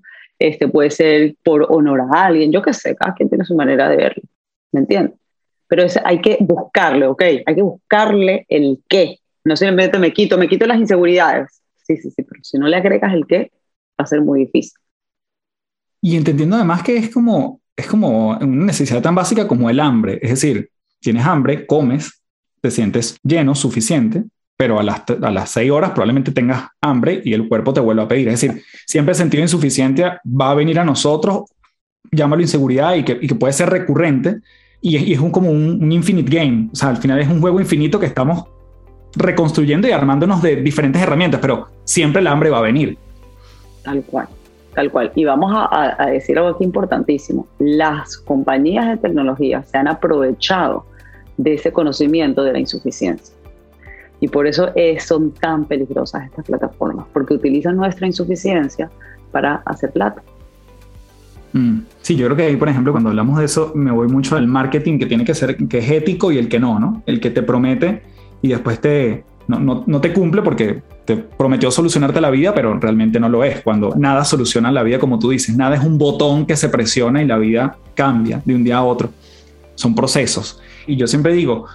[0.48, 3.88] este, puede ser por honor a alguien, yo qué sé, cada quien tiene su manera
[3.88, 4.22] de verlo,
[4.72, 5.18] ¿me entiendes?
[5.68, 7.22] Pero es, hay que buscarle, ¿ok?
[7.46, 9.18] Hay que buscarle el qué.
[9.44, 11.62] No simplemente me quito, me quito las inseguridades.
[11.84, 13.50] Sí, sí, sí, pero si no le agregas el qué,
[13.98, 14.78] va a ser muy difícil.
[16.00, 20.18] Y entendiendo además que es como es como una necesidad tan básica como el hambre.
[20.22, 22.22] Es decir, tienes hambre, comes,
[22.60, 24.24] te sientes lleno, suficiente,
[24.62, 28.02] pero a las, a las seis horas probablemente tengas hambre y el cuerpo te vuelve
[28.02, 28.28] a pedir.
[28.28, 31.46] Es decir, siempre el sentido de insuficiencia va a venir a nosotros,
[32.12, 34.36] llámalo inseguridad y que, y que puede ser recurrente
[34.80, 36.68] y es, es un, como un, un, infinite game.
[36.72, 38.44] O sea, al final es un juego infinito que estamos
[39.16, 42.96] reconstruyendo y armándonos de diferentes herramientas, pero siempre el hambre va a venir.
[43.82, 44.28] Tal cual.
[44.76, 45.10] Tal cual.
[45.16, 47.48] Y vamos a, decir algo aquí importantísimo.
[47.58, 50.86] Las compañías de tecnología se han aprovechado
[51.36, 53.34] de ese conocimiento de la insuficiencia.
[54.22, 58.88] Y por eso son tan peligrosas estas plataformas, porque utilizan nuestra insuficiencia
[59.32, 60.22] para hacer plata.
[61.52, 61.80] Mm.
[62.02, 64.46] Sí, yo creo que ahí, por ejemplo, cuando hablamos de eso, me voy mucho al
[64.46, 67.02] marketing que tiene que ser, que es ético y el que no, ¿no?
[67.04, 68.04] El que te promete
[68.42, 72.78] y después te, no, no, no te cumple porque te prometió solucionarte la vida, pero
[72.78, 73.60] realmente no lo es.
[73.62, 77.20] Cuando nada soluciona la vida, como tú dices, nada es un botón que se presiona
[77.20, 79.10] y la vida cambia de un día a otro.
[79.74, 80.60] Son procesos.
[80.86, 81.66] Y yo siempre digo,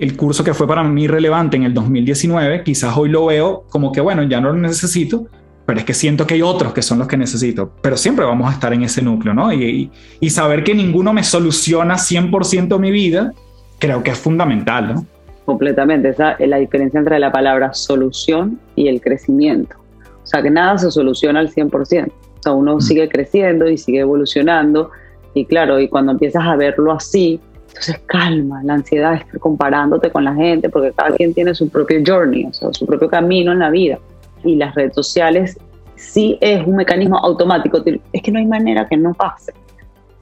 [0.00, 3.92] el curso que fue para mí relevante en el 2019, quizás hoy lo veo como
[3.92, 5.26] que, bueno, ya no lo necesito,
[5.66, 7.72] pero es que siento que hay otros que son los que necesito.
[7.80, 9.52] Pero siempre vamos a estar en ese núcleo, ¿no?
[9.52, 13.32] Y, y saber que ninguno me soluciona 100% mi vida,
[13.78, 15.06] creo que es fundamental, ¿no?
[15.50, 16.10] completamente.
[16.10, 19.76] Esa es la diferencia entre la palabra solución y el crecimiento.
[20.22, 21.72] O sea, que nada se soluciona al 100%.
[22.08, 22.80] O sea, uno mm.
[22.80, 24.90] sigue creciendo y sigue evolucionando.
[25.34, 30.10] Y claro, y cuando empiezas a verlo así, entonces calma, la ansiedad de estar comparándote
[30.10, 33.52] con la gente, porque cada quien tiene su propio journey, o sea, su propio camino
[33.52, 33.98] en la vida.
[34.44, 35.58] Y las redes sociales
[35.96, 37.82] sí es un mecanismo automático.
[38.12, 39.52] Es que no hay manera que no pase.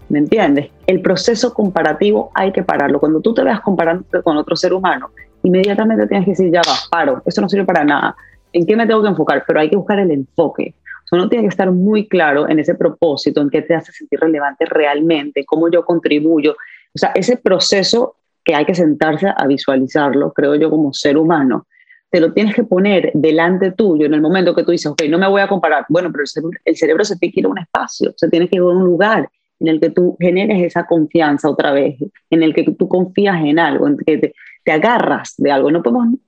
[0.08, 0.70] ¿Me entiendes?
[0.87, 3.00] El proceso comparativo hay que pararlo.
[3.00, 5.11] Cuando tú te veas comparando con otro ser humano,
[5.42, 8.16] inmediatamente tienes que decir, ya va, paro, esto no sirve para nada.
[8.52, 9.44] ¿En qué me tengo que enfocar?
[9.46, 10.74] Pero hay que buscar el enfoque.
[11.11, 14.66] Uno tiene que estar muy claro en ese propósito, en qué te hace sentir relevante
[14.66, 16.57] realmente, cómo yo contribuyo.
[16.95, 21.66] O sea, ese proceso que hay que sentarse a visualizarlo, creo yo, como ser humano,
[22.11, 25.18] te lo tienes que poner delante tuyo en el momento que tú dices, ok, no
[25.18, 25.84] me voy a comparar.
[25.89, 28.49] Bueno, pero el cerebro, el cerebro se tiene que ir a un espacio, se tiene
[28.49, 29.28] que ir a un lugar
[29.61, 31.97] en el que tú generes esa confianza otra vez,
[32.30, 34.34] en el que tú confías en algo, en que te,
[34.64, 35.70] te agarras de algo.
[35.70, 36.18] No podemos,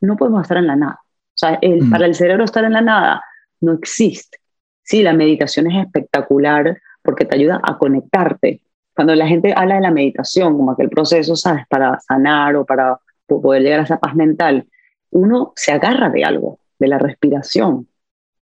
[0.00, 1.00] no podemos estar en la nada.
[1.02, 1.90] O sea, el, mm.
[1.90, 3.22] para el cerebro estar en la nada
[3.60, 4.38] no existe.
[4.82, 8.60] Sí, la meditación es espectacular porque te ayuda a conectarte
[9.00, 11.64] cuando la gente habla de la meditación, como aquel proceso, ¿sabes?
[11.70, 14.68] Para sanar o para poder llegar a esa paz mental,
[15.08, 17.88] uno se agarra de algo, de la respiración.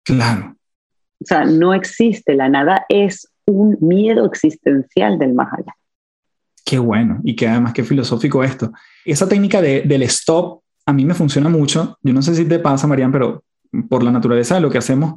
[0.04, 0.56] Claro.
[1.20, 5.74] O sea, no existe, la nada es un miedo existencial del más allá.
[6.64, 8.72] Qué bueno, y que además qué filosófico esto.
[9.04, 11.98] Esa técnica de, del stop a mí me funciona mucho.
[12.04, 13.44] Yo no sé si te pasa, Marian, pero
[13.90, 15.16] por la naturaleza de lo que hacemos,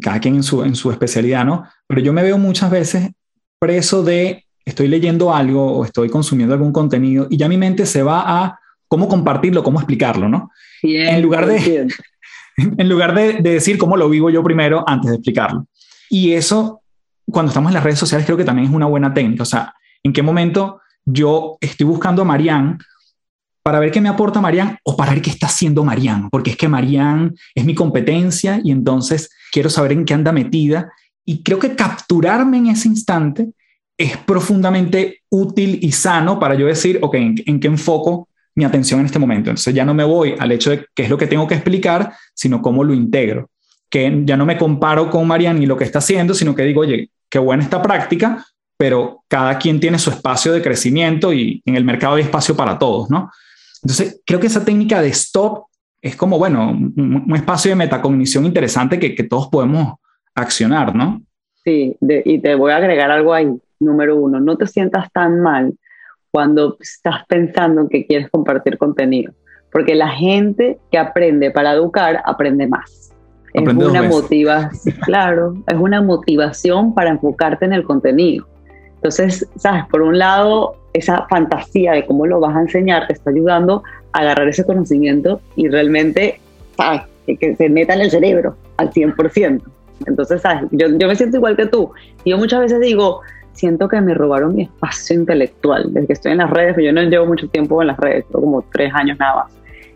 [0.00, 1.64] cada quien en su, en su especialidad, ¿no?
[1.88, 3.10] Pero yo me veo muchas veces
[3.58, 8.02] preso de estoy leyendo algo o estoy consumiendo algún contenido y ya mi mente se
[8.02, 10.50] va a cómo compartirlo, cómo explicarlo, ¿no?
[10.82, 11.88] en lugar de,
[12.56, 15.66] en lugar de, de, decir cómo lo vivo yo primero antes de explicarlo.
[16.10, 16.82] Y eso,
[17.30, 19.44] cuando estamos en las redes sociales, creo que también es una buena técnica.
[19.44, 22.78] O sea, en qué momento yo estoy buscando a Marianne
[23.62, 26.56] para ver qué me aporta Marianne o para ver qué está haciendo Marianne, porque es
[26.56, 30.92] que Marianne es mi competencia y entonces quiero saber en qué anda metida.
[31.24, 33.50] Y creo que capturarme en ese instante
[33.98, 39.06] es profundamente útil y sano para yo decir, ok, ¿en, qué enfoco mi atención en
[39.06, 39.50] este momento?
[39.50, 42.12] Entonces ya no me voy al hecho de qué es lo que tengo que explicar,
[42.34, 43.50] sino cómo lo integro.
[43.88, 46.82] Que ya no me comparo con Marianne y lo que está haciendo, sino que digo,
[46.82, 48.44] oye, qué buena esta práctica,
[48.76, 52.78] pero cada quien tiene su espacio de crecimiento y en el mercado hay espacio para
[52.78, 53.30] todos, ¿no?
[53.82, 55.66] Entonces, creo que esa técnica de stop
[56.02, 59.94] es como, bueno, un, espacio de metacognición interesante que, todos podemos
[60.34, 61.22] accionar, ¿no?
[61.64, 63.48] Sí, y te voy a agregar algo ahí
[63.80, 65.74] número uno, no te sientas tan mal
[66.30, 69.32] cuando estás pensando que quieres compartir contenido,
[69.72, 73.12] porque la gente que aprende para educar aprende más.
[73.54, 78.46] es una motivación, claro, es una motivación para enfocarte en el contenido.
[78.96, 83.30] Entonces, sabes, por un lado, esa fantasía de cómo lo vas a enseñar te está
[83.30, 86.40] ayudando a agarrar ese conocimiento y realmente,
[86.76, 89.62] sabes, que, se meta en el cerebro al 100%.
[90.06, 91.92] Entonces, sabes, yo, yo me siento igual que tú.
[92.24, 93.22] Yo muchas veces digo,
[93.56, 95.92] siento que me robaron mi espacio intelectual.
[95.92, 98.24] Desde que estoy en las redes, pero yo no llevo mucho tiempo en las redes,
[98.30, 99.52] como tres años nada más.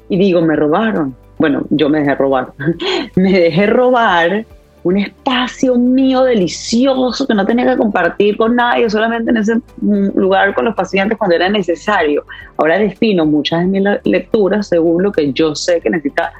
[0.08, 1.14] Y digo, me robaron.
[1.38, 2.52] Bueno, yo me dejé robar.
[3.16, 4.44] me dejé robar
[4.82, 10.54] un espacio mío delicioso que no tenía que compartir con nadie, solamente en ese lugar
[10.54, 12.24] con los pacientes cuando era necesario.
[12.56, 16.32] Ahora defino muchas de mis lecturas según lo que yo sé que necesita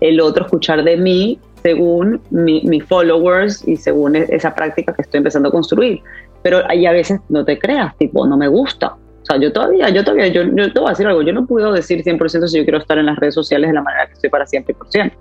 [0.00, 5.18] el otro escuchar de mí, según mis followers y según e-, esa práctica que estoy
[5.18, 6.00] empezando a construir
[6.46, 8.94] pero ahí a veces no te creas, tipo, no me gusta.
[8.94, 11.44] O sea, yo todavía, yo todavía, yo, yo te voy a decir algo, yo no
[11.44, 14.12] puedo decir 100% si yo quiero estar en las redes sociales de la manera que
[14.12, 15.12] estoy para 100%.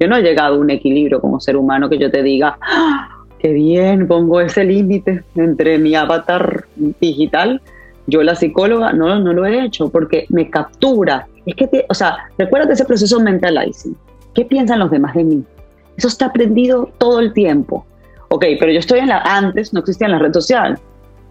[0.00, 3.22] Yo no he llegado a un equilibrio como ser humano que yo te diga, ¡Ah,
[3.38, 6.64] qué bien, pongo ese límite entre mi avatar
[7.00, 7.62] digital,
[8.08, 11.28] yo la psicóloga, no, no lo he hecho porque me captura.
[11.46, 13.96] Es que, o sea, recuérdate ese proceso mentalizing.
[14.34, 15.44] ¿Qué piensan los demás de mí?
[15.96, 17.86] Eso está aprendido todo el tiempo.
[18.34, 20.76] Ok, pero yo estoy en la, antes no existía en la red social.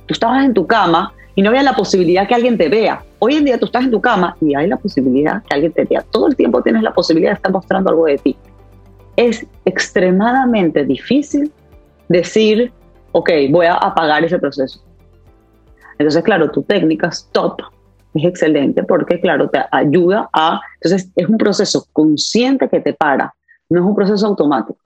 [0.06, 3.04] Tú estabas en tu cama y no había la posibilidad que alguien te vea.
[3.20, 5.84] Hoy en día tú estás en tu cama y hay la posibilidad que alguien te
[5.84, 6.02] vea.
[6.12, 8.38] Todo el tiempo tienes la posibilidad de estar mostrando algo de ti.
[9.18, 11.52] Es extremadamente difícil
[12.08, 12.72] decir,
[13.12, 14.82] ok, voy a apagar ese proceso.
[15.98, 17.64] Entonces, claro, tu técnica stop
[18.14, 20.62] es excelente porque, claro, te ayuda a...
[20.76, 23.34] Entonces, es un proceso consciente que te para,
[23.70, 24.78] no es un proceso automático.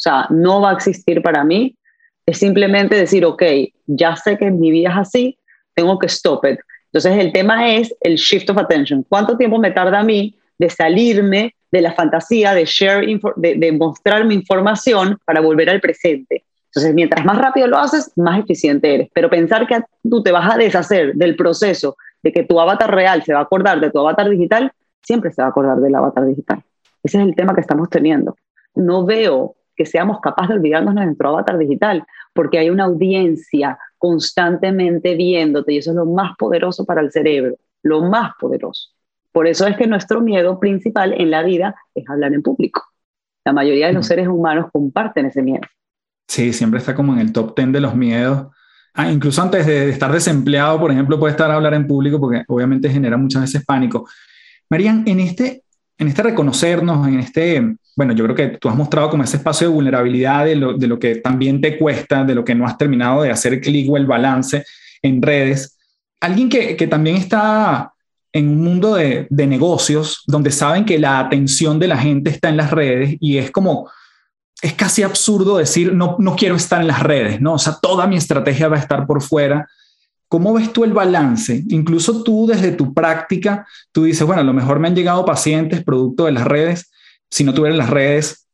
[0.00, 1.76] O sea, no va a existir para mí.
[2.24, 3.42] Es simplemente decir, ok,
[3.86, 5.38] ya sé que mi vida es así,
[5.74, 6.58] tengo que stop it.
[6.86, 9.04] Entonces el tema es el shift of attention.
[9.06, 13.72] ¿Cuánto tiempo me tarda a mí de salirme de la fantasía de share, de, de
[13.72, 16.44] mostrar mi información para volver al presente?
[16.68, 19.10] Entonces, mientras más rápido lo haces, más eficiente eres.
[19.12, 23.22] Pero pensar que tú te vas a deshacer del proceso de que tu avatar real
[23.22, 24.72] se va a acordar de tu avatar digital,
[25.02, 26.62] siempre se va a acordar del avatar digital.
[27.02, 28.36] Ese es el tema que estamos teniendo.
[28.74, 32.04] No veo que seamos capaces de olvidarnos de nuestro avatar digital,
[32.34, 37.56] porque hay una audiencia constantemente viéndote y eso es lo más poderoso para el cerebro,
[37.82, 38.90] lo más poderoso.
[39.32, 42.82] Por eso es que nuestro miedo principal en la vida es hablar en público.
[43.42, 45.62] La mayoría de los seres humanos comparten ese miedo.
[46.28, 48.48] Sí, siempre está como en el top 10 de los miedos.
[48.92, 52.44] Ah, incluso antes de estar desempleado, por ejemplo, puede estar a hablar en público porque
[52.48, 54.06] obviamente genera muchas veces pánico.
[54.68, 55.62] Marían, en este,
[55.96, 59.68] en este reconocernos, en este bueno, yo creo que tú has mostrado como ese espacio
[59.68, 63.30] de vulnerabilidad de lo, que también te cuesta, de lo que no has terminado de
[63.30, 64.64] hacer clic o el balance
[65.02, 65.76] en redes.
[66.18, 67.92] Alguien que, también está
[68.32, 72.56] en un mundo de, negocios donde saben que la atención de la gente está en
[72.56, 73.90] las redes y es como,
[74.62, 77.52] es casi absurdo decir, no, no quiero estar en las redes, ¿no?
[77.52, 79.68] O sea, toda mi estrategia va a estar por fuera.
[80.26, 81.64] ¿Cómo ves tú el balance?
[81.68, 85.84] Incluso tú desde tu práctica, tú dices, bueno, a lo mejor me han llegado pacientes
[85.84, 86.90] producto de las redes,
[87.30, 88.46] si no tuvieran las redes,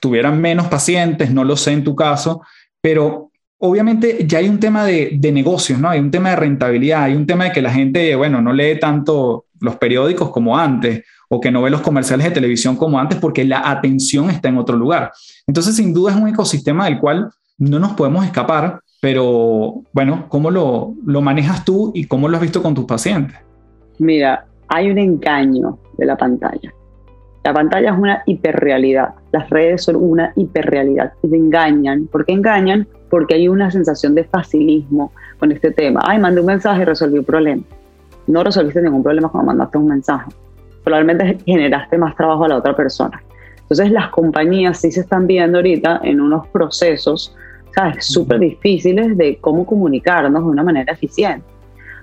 [0.00, 2.42] tuvieran menos pacientes, no lo sé en tu caso,
[2.80, 5.90] pero obviamente ya hay un tema de, de, negocios, ¿no?
[5.90, 8.78] Hay un tema de rentabilidad, hay un tema de que la gente, bueno, no lee
[8.80, 13.18] tanto los periódicos como antes o que no ve los comerciales de televisión como antes
[13.18, 15.12] porque la atención está en otro lugar.
[15.46, 20.50] Entonces, sin duda es un ecosistema del cual no nos podemos escapar, pero bueno, ¿cómo
[20.50, 23.36] lo, lo manejas tú y cómo lo has visto con tus pacientes?
[23.98, 26.72] Mira, hay un engaño de la pantalla.
[27.42, 32.06] La pantalla es una hiperrealidad, las redes son una hiperrealidad y te engañan.
[32.06, 32.86] ¿Por qué engañan?
[33.08, 36.00] Porque hay una sensación de facilismo con este tema.
[36.04, 37.62] Ay, mandé un mensaje y resolví un problema.
[38.26, 40.30] No resolviste ningún problema cuando mandaste un mensaje.
[40.84, 43.22] Probablemente generaste más trabajo a la otra persona.
[43.62, 47.34] Entonces las compañías sí se están viendo ahorita en unos procesos,
[47.74, 48.04] ¿sabes?
[48.04, 51.46] Súper difíciles de cómo comunicarnos de una manera eficiente.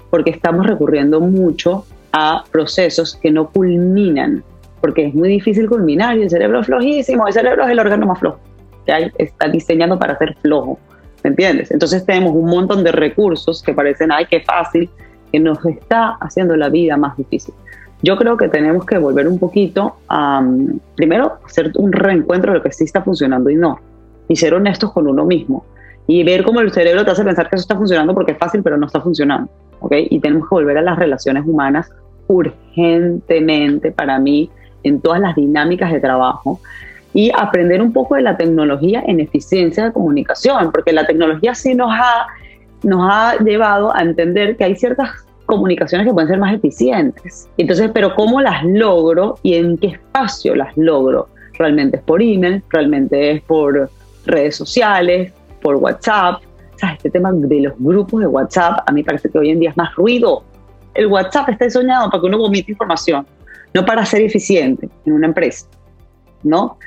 [0.10, 4.44] Porque estamos recurriendo mucho a procesos que no culminan
[4.82, 8.06] porque es muy difícil culminar y el cerebro es flojísimo, el cerebro es el órgano
[8.06, 8.40] más flojo,
[8.86, 10.80] que está diseñado para ser flojo,
[11.24, 11.72] ¿me entiendes?
[11.72, 14.90] Entonces tenemos un montón de recursos que parecen, ay, qué fácil,
[15.32, 17.54] que nos está haciendo la vida más difícil.
[18.04, 20.46] Yo creo que tenemos que volver un poquito a,
[20.96, 23.80] primero, hacer un reencuentro de lo que sí está funcionando y no,
[24.28, 25.66] y ser honestos con uno mismo,
[26.06, 28.62] y ver cómo el cerebro te hace pensar que eso está funcionando porque es fácil,
[28.64, 29.50] pero no está funcionando,
[29.80, 29.94] ¿ok?
[30.10, 31.92] Y tenemos que volver a las relaciones humanas
[32.28, 34.50] urgentemente para mí
[34.84, 36.60] en todas las dinámicas de trabajo
[37.14, 41.74] y aprender un poco de la tecnología en eficiencia de comunicación, porque la tecnología sí
[41.74, 42.28] nos ha,
[42.84, 45.10] nos ha llevado a entender que hay ciertas
[45.46, 47.50] comunicaciones que pueden ser más eficientes.
[47.58, 51.30] Entonces, pero ¿cómo las logro y en qué espacio las logro?
[51.58, 53.90] Realmente es por email, realmente es por
[54.26, 56.42] redes sociales, por WhatsApp.
[56.76, 59.60] O sea, este tema de los grupos de WhatsApp, a mí parece que hoy en
[59.60, 60.44] día es más ruido.
[60.94, 63.26] El WhatsApp está diseñado para que uno vomite información
[63.74, 65.68] no para ser eficiente en una empresa,
[66.44, 66.78] ¿no?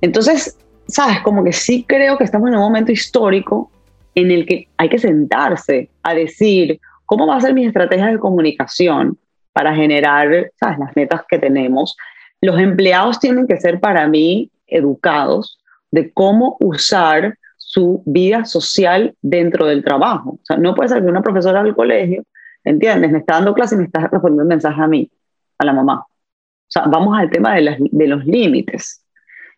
[0.00, 0.56] Entonces,
[0.86, 3.70] sabes, como que sí creo que estamos en un momento histórico
[4.14, 8.18] en el que hay que sentarse a decir cómo va a ser mi estrategia de
[8.18, 9.18] comunicación
[9.52, 11.96] para generar, sabes, las metas que tenemos.
[12.40, 15.58] Los empleados tienen que ser para mí educados
[15.90, 20.30] de cómo usar su vida social dentro del trabajo.
[20.30, 22.24] O sea, no puede ser que una profesora del colegio,
[22.64, 23.10] ¿entiendes?
[23.10, 25.10] Me está dando clase y me está respondiendo un mensaje a mí,
[25.58, 26.06] a la mamá.
[26.68, 29.06] O sea, vamos al tema de, de los límites.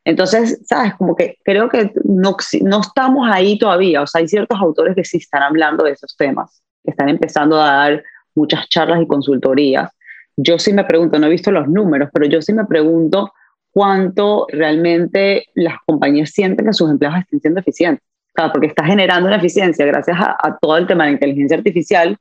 [0.04, 0.94] Entonces, ¿sabes?
[0.94, 4.02] Como que creo que no, no estamos ahí todavía.
[4.02, 7.61] O sea, hay ciertos autores que sí están hablando de esos temas, que están empezando
[7.61, 8.04] a dar
[8.34, 9.90] muchas charlas y consultorías.
[10.34, 13.32] Yo sí me pregunto, no he visto los números, pero yo sí me pregunto
[13.70, 18.02] cuánto realmente las compañías sienten que sus empleados estén siendo eficientes.
[18.32, 22.16] Claro, porque está generando una eficiencia gracias a, todo el tema de la inteligencia artificial.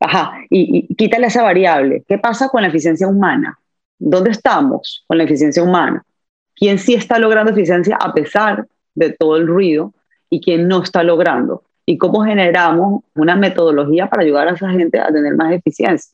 [0.00, 2.04] Ajá, y, y quítale esa variable.
[2.06, 3.58] ¿Qué pasa con la eficiencia humana?
[4.04, 6.04] ¿Dónde estamos con la eficiencia humana?
[6.56, 9.94] ¿Quién sí está logrando eficiencia a pesar de todo el ruido
[10.28, 11.62] y quién no está logrando?
[11.86, 16.12] ¿Y cómo generamos una metodología para ayudar a esa gente a tener más eficiencia?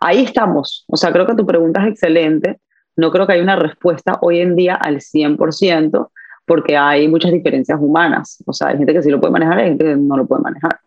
[0.00, 0.86] Ahí estamos.
[0.88, 2.58] O sea, creo que tu pregunta es excelente.
[2.96, 6.08] No creo que haya una respuesta hoy en día al 100%
[6.46, 8.42] porque hay muchas diferencias humanas.
[8.46, 10.26] O sea, hay gente que sí lo puede manejar y hay gente que no lo
[10.26, 10.80] puede manejar.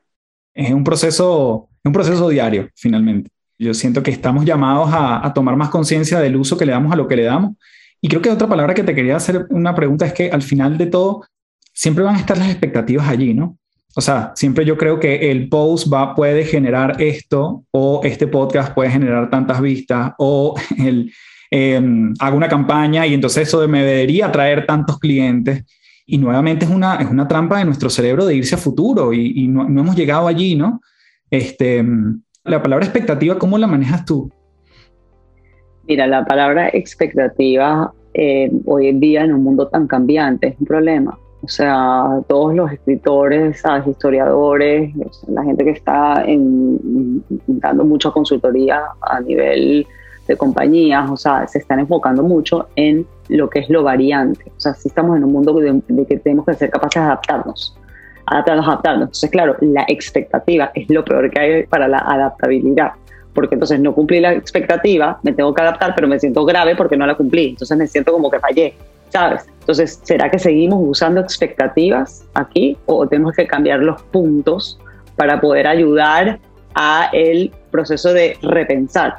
[0.55, 3.29] Es un proceso, un proceso diario, finalmente.
[3.59, 6.95] Yo siento que estamos llamados a, tomar más conciencia del uso que le damos a
[6.95, 7.57] lo que le damos.
[8.01, 10.77] Y creo que otra palabra que te quería hacer una pregunta es que al final
[10.77, 11.25] de todo,
[11.73, 13.57] siempre van a estar las expectativas allí, ¿no?
[13.95, 18.73] O sea, siempre yo creo que el post va, puede generar esto o este podcast
[18.73, 21.11] puede generar tantas vistas o el,
[21.51, 25.65] em, hago una campaña y entonces eso me debería traer tantos clientes.
[26.05, 29.47] Y nuevamente es una, es una trampa de nuestro cerebro de irse a futuro y,
[29.49, 30.81] no, no, hemos llegado allí, ¿no?
[31.29, 31.85] Este,
[32.43, 34.31] la palabra expectativa, ¿cómo la manejas tú?
[35.87, 40.65] Mira, la palabra expectativa eh, hoy en día en un mundo tan cambiante es un
[40.65, 41.17] problema.
[41.41, 44.93] O sea, todos los escritores, historiadores,
[45.27, 46.25] la gente que está
[47.47, 49.87] dando mucha consultoría a nivel
[50.27, 54.51] de compañías, o sea, se están enfocando mucho en lo que es lo variante.
[54.57, 57.07] O sea, si estamos en un mundo de, de que tenemos que ser capaces de
[57.07, 57.78] adaptarnos
[58.29, 59.07] adaptarnos, adaptarnos.
[59.07, 62.91] Entonces, claro, la expectativa es lo peor que hay para la adaptabilidad,
[63.33, 66.97] porque entonces no cumplí la expectativa, me tengo que adaptar, pero me siento grave porque
[66.97, 68.73] no la cumplí, entonces me siento como que fallé,
[69.09, 69.45] ¿sabes?
[69.59, 74.79] Entonces, ¿será que seguimos usando expectativas aquí o tenemos que cambiar los puntos
[75.15, 76.39] para poder ayudar
[76.75, 79.17] a el proceso de repensar?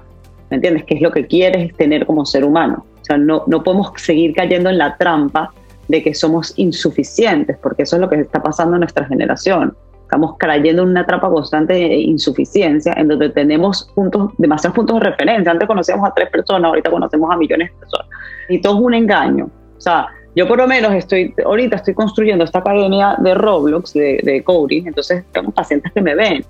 [0.51, 0.85] ¿Me entiendes?
[0.85, 2.85] ¿Qué es lo que quieres tener como ser humano?
[3.01, 5.53] O sea, no, no podemos seguir cayendo en la trampa
[5.91, 9.77] de que somos insuficientes, porque eso es lo que está pasando en nuestra generación.
[10.03, 15.11] Estamos cayendo en una trapa constante de insuficiencia, en donde tenemos puntos, demasiados puntos de
[15.11, 15.53] referencia.
[15.53, 18.09] Antes conocíamos a tres personas, ahorita conocemos a millones de personas.
[18.49, 19.51] Y todo es un engaño.
[19.77, 24.21] O sea, Yo por lo menos estoy, ahorita estoy construyendo esta academia de Roblox, de,
[24.23, 26.45] de coding, entonces tengo pacientes que me ven.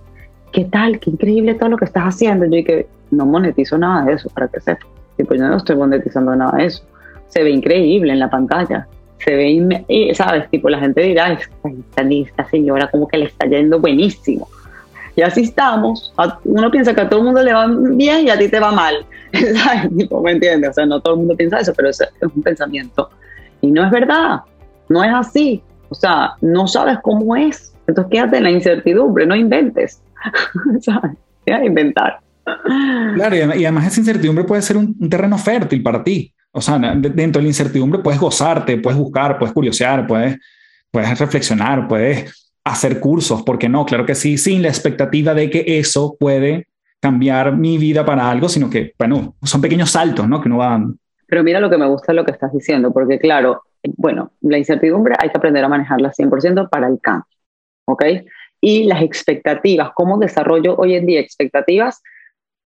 [0.53, 0.99] ¿Qué tal?
[0.99, 2.45] Qué increíble todo lo que estás haciendo.
[2.45, 4.86] Yo que no monetizo nada de eso, para que sepa.
[5.16, 6.82] Tipo, yo no estoy monetizando nada de eso.
[7.28, 8.86] Se ve increíble en la pantalla.
[9.24, 10.48] Se ve, ¿sabes?
[10.50, 14.48] Tipo, la gente dirá, esta, esta señora como que le está yendo buenísimo.
[15.16, 16.14] Y así estamos.
[16.44, 18.72] Uno piensa que a todo el mundo le va bien y a ti te va
[18.72, 18.94] mal.
[19.32, 19.96] ¿Sabes?
[19.96, 20.70] Tipo, ¿Me entiendes?
[20.70, 23.10] O sea, no todo el mundo piensa eso, pero es un pensamiento
[23.60, 24.40] y no es verdad,
[24.88, 25.62] no es así.
[25.88, 27.74] O sea, no sabes cómo es.
[27.86, 30.02] Entonces quédate en la incertidumbre, no inventes.
[30.80, 31.12] ¿Sabes?
[31.44, 32.20] Deja inventar.
[33.14, 36.32] Claro, y además esa incertidumbre puede ser un, terreno fértil para ti.
[36.53, 40.38] O sea, dentro de la incertidumbre puedes gozarte, puedes buscar, puedes curiosear, puedes,
[40.90, 43.86] puedes reflexionar, puedes hacer cursos, ¿por qué no?
[43.86, 46.68] Claro que sí, sin la expectativa de que eso puede
[47.01, 50.40] cambiar mi vida para algo, sino que, bueno, son pequeños saltos, ¿no?
[50.40, 50.94] Que uno va dando.
[51.26, 53.62] Pero mira lo que me gusta lo que estás diciendo, porque claro,
[53.96, 57.24] bueno, la incertidumbre hay que aprender a manejarla 100% para el cambio,
[57.86, 58.05] ¿ok?
[58.61, 62.03] Y las expectativas, cómo desarrollo hoy en día expectativas,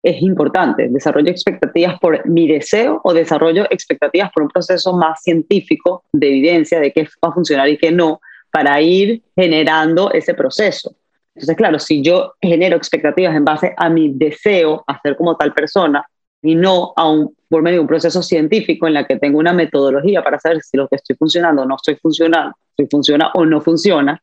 [0.07, 0.89] es importante.
[0.89, 6.79] Desarrollo expectativas por mi deseo o desarrollo expectativas por un proceso más científico de evidencia
[6.79, 8.21] de qué va a funcionar y qué no,
[8.53, 10.95] para ir generando ese proceso.
[11.35, 15.53] Entonces, claro, si yo genero expectativas en base a mi deseo a ser como tal
[15.53, 16.07] persona,
[16.43, 19.53] y no a un, por medio de un proceso científico en la que tengo una
[19.53, 23.45] metodología para saber si lo que estoy funcionando o no estoy funcionando, si funciona o
[23.45, 24.23] no funciona,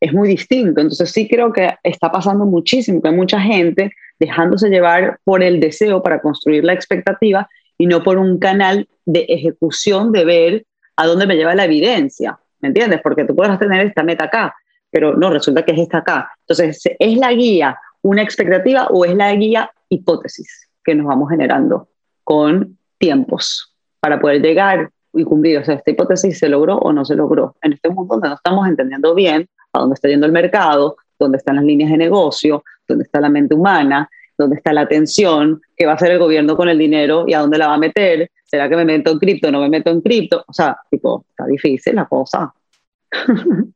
[0.00, 0.80] es muy distinto.
[0.80, 5.60] Entonces sí creo que está pasando muchísimo, que hay mucha gente dejándose llevar por el
[5.60, 10.66] deseo para construir la expectativa y no por un canal de ejecución de ver
[10.96, 13.00] a dónde me lleva la evidencia, ¿me entiendes?
[13.02, 14.54] Porque tú puedes tener esta meta acá,
[14.90, 16.30] pero no, resulta que es esta acá.
[16.40, 20.68] Entonces, ¿es la guía una expectativa o es la guía hipótesis?
[20.88, 21.88] que nos vamos generando
[22.24, 25.58] con tiempos para poder llegar y cumplir.
[25.58, 27.56] O sea, esta hipótesis se logró o no se logró.
[27.60, 31.38] En este mundo donde no estamos entendiendo bien a dónde está yendo el mercado, dónde
[31.38, 35.84] están las líneas de negocio, dónde está la mente humana, dónde está la atención, qué
[35.84, 38.30] va a hacer el gobierno con el dinero y a dónde la va a meter.
[38.44, 40.44] ¿Será que me meto en cripto o no me meto en cripto?
[40.46, 42.54] O sea, tipo, está difícil la cosa.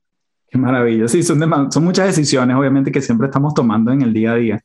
[0.49, 1.09] Qué maravilla.
[1.09, 1.39] Sí, son,
[1.83, 4.61] muchas decisiones, obviamente, que siempre estamos tomando en el día a día.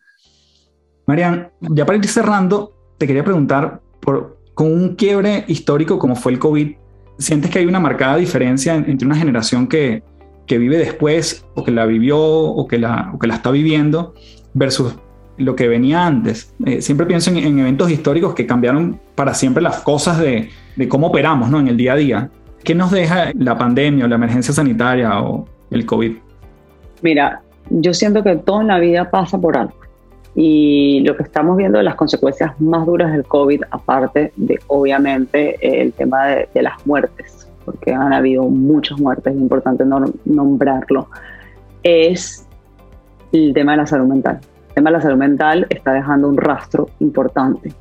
[1.08, 6.34] Marian, ya para ir cerrando, te quería preguntar, por, con un quiebre histórico como fue
[6.34, 6.76] el COVID,
[7.18, 10.04] ¿sientes que hay una marcada diferencia entre una generación que,
[10.48, 14.16] que vive después o que la vivió o que la, que la está viviendo
[14.54, 14.96] versus
[15.38, 16.56] lo que venía antes?
[16.66, 21.08] Eh, siempre pienso en, eventos históricos que cambiaron para siempre las cosas de, de cómo
[21.08, 21.60] operamos ¿no?
[21.60, 22.30] en el día a día.
[22.64, 26.14] ¿Qué nos deja la pandemia o la emergencia sanitaria o el COVID?
[27.02, 29.74] Mira, yo siento que todo en la vida pasa por algo.
[30.36, 35.94] Y lo que estamos viendo las consecuencias más duras del COVID, aparte de obviamente el
[35.94, 37.37] tema de, las muertes,
[37.68, 39.84] porque han habido muchas muertes, es importante
[40.26, 41.10] nombrarlo,
[41.84, 42.48] es
[43.34, 44.40] el tema de la salud mental.
[44.70, 47.74] El tema de la salud mental está dejando un rastro importante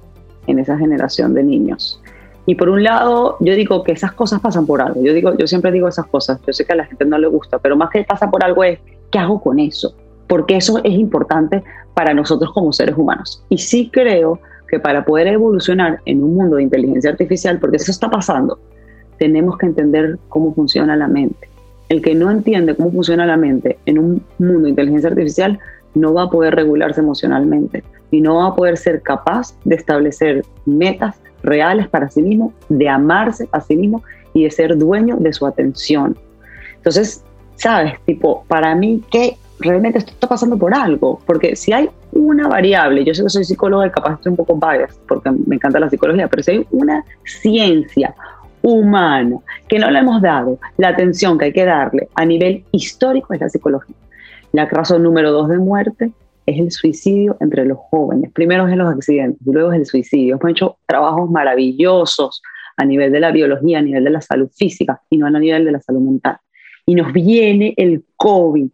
[0.49, 2.03] en esa generación de niños.
[2.47, 5.01] Y por un lado, yo digo que esas cosas pasan por algo.
[5.03, 6.41] Yo, digo, yo siempre digo esas cosas.
[6.47, 8.65] Yo sé que a la gente no le gusta, pero más que pasa por algo
[8.65, 8.81] es,
[9.11, 9.95] ¿qué hago con eso?
[10.27, 11.63] porque eso es importante
[11.95, 13.43] para nosotros como seres humanos.
[13.49, 17.91] Y sí creo que para poder evolucionar en un mundo de inteligencia artificial, porque eso
[17.91, 18.59] está pasando,
[19.19, 21.49] tenemos que entender cómo funciona la mente.
[21.89, 25.59] El que no entiende cómo funciona la mente en un mundo de inteligencia artificial
[25.95, 30.45] no va a poder regularse emocionalmente y no va a poder ser capaz de establecer
[30.65, 34.03] metas reales para sí mismo, de amarse a sí mismo
[34.35, 36.17] y de ser dueño de su atención.
[36.77, 41.89] Entonces, sabes, tipo, para mí, ¿qué realmente esto está pasando por algo, porque si hay
[42.13, 45.57] una variable, yo sé que soy psicóloga y capaz estoy un poco biased porque me
[45.57, 48.15] encanta la psicología, pero si hay una ciencia
[48.67, 49.39] humana
[49.69, 53.41] que no le hemos dado la atención que hay que darle a nivel histórico es
[53.41, 53.95] la psicología.
[54.53, 56.11] La razón número dos de muerte
[56.47, 58.33] es el suicidio entre los jóvenes.
[58.33, 60.35] Primero es los accidentes luego es el suicidio.
[60.35, 62.43] Hemos hecho trabajos maravillosos
[62.77, 65.65] a nivel de la biología, a nivel de la salud física y no a nivel
[65.65, 66.39] de la salud mental.
[66.85, 68.71] Y nos viene el COVID,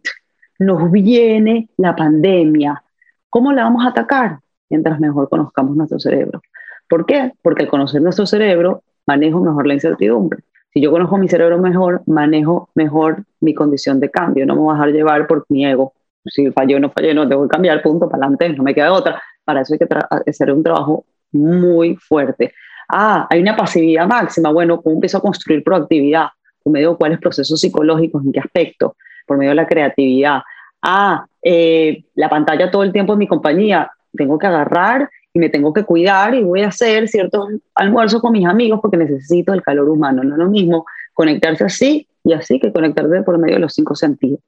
[0.57, 2.83] nos viene la pandemia.
[3.29, 4.39] ¿Cómo la vamos a atacar?
[4.71, 6.41] Mientras mejor conozcamos nuestro cerebro.
[6.89, 7.31] ¿Por qué?
[7.43, 10.39] Porque al conocer nuestro cerebro, manejo mejor la incertidumbre.
[10.73, 14.45] Si yo conozco mi cerebro mejor, manejo mejor mi condición de cambio.
[14.45, 15.93] No me voy a dejar llevar por mi ego.
[16.25, 18.91] Si falló o no fallé, no tengo que cambiar, punto, para adelante, no me queda
[18.91, 19.21] otra.
[19.43, 19.87] Para eso hay que
[20.29, 22.53] hacer un trabajo muy fuerte.
[22.89, 24.51] Ah, hay una pasividad máxima.
[24.51, 26.27] Bueno, ¿cómo empiezo a construir proactividad?
[26.63, 28.23] ¿Por medio de cuáles procesos psicológicos?
[28.25, 28.95] ¿En qué aspecto?
[29.27, 30.41] Por medio de la creatividad
[30.83, 35.49] ah, eh, la pantalla todo el tiempo en mi compañía, tengo que agarrar y me
[35.49, 39.63] tengo que cuidar y voy a hacer ciertos almuerzos con mis amigos porque necesito el
[39.63, 40.23] calor humano.
[40.23, 43.95] No es lo mismo conectarse así y así que conectarse por medio de los cinco
[43.95, 44.39] sentidos.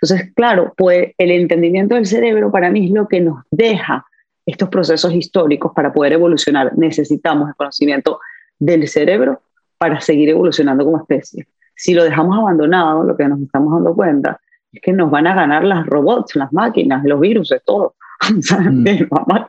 [0.00, 4.04] Entonces, claro, pues el entendimiento del cerebro para mí es lo que nos deja
[4.44, 6.76] estos procesos históricos para poder evolucionar.
[6.76, 8.18] Necesitamos el conocimiento
[8.58, 9.42] del cerebro
[9.78, 11.46] para seguir evolucionando como especie.
[11.76, 14.40] Si lo dejamos abandonado, lo que nos estamos dando cuenta
[14.72, 17.94] es que nos van a ganar las robots, las máquinas, los virus, todo.
[18.30, 18.86] Mm.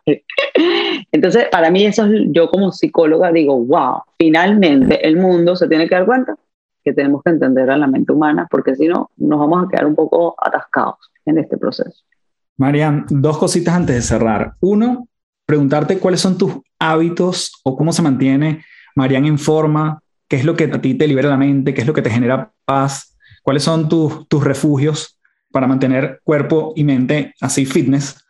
[1.11, 5.88] Entonces, para mí eso es, yo como psicóloga digo, wow, finalmente el mundo se tiene
[5.88, 6.36] que dar cuenta
[6.84, 9.86] que tenemos que entender a la mente humana, porque si no, nos vamos a quedar
[9.86, 12.03] un poco atascados en este proceso.
[12.57, 14.53] Marian, dos cositas antes de cerrar.
[14.59, 15.07] Uno,
[15.45, 18.63] preguntarte cuáles son tus hábitos o cómo se mantiene
[18.95, 21.88] Marian en forma, qué es lo que a ti te libera la mente, qué es
[21.88, 25.19] lo que te genera paz, cuáles son tus, tus refugios
[25.51, 28.22] para mantener cuerpo y mente así fitness.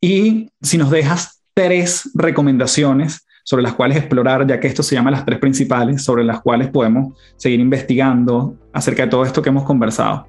[0.00, 5.10] Y si nos dejas tres recomendaciones sobre las cuales explorar, ya que esto se llama
[5.10, 9.64] las tres principales, sobre las cuales podemos seguir investigando acerca de todo esto que hemos
[9.64, 10.26] conversado.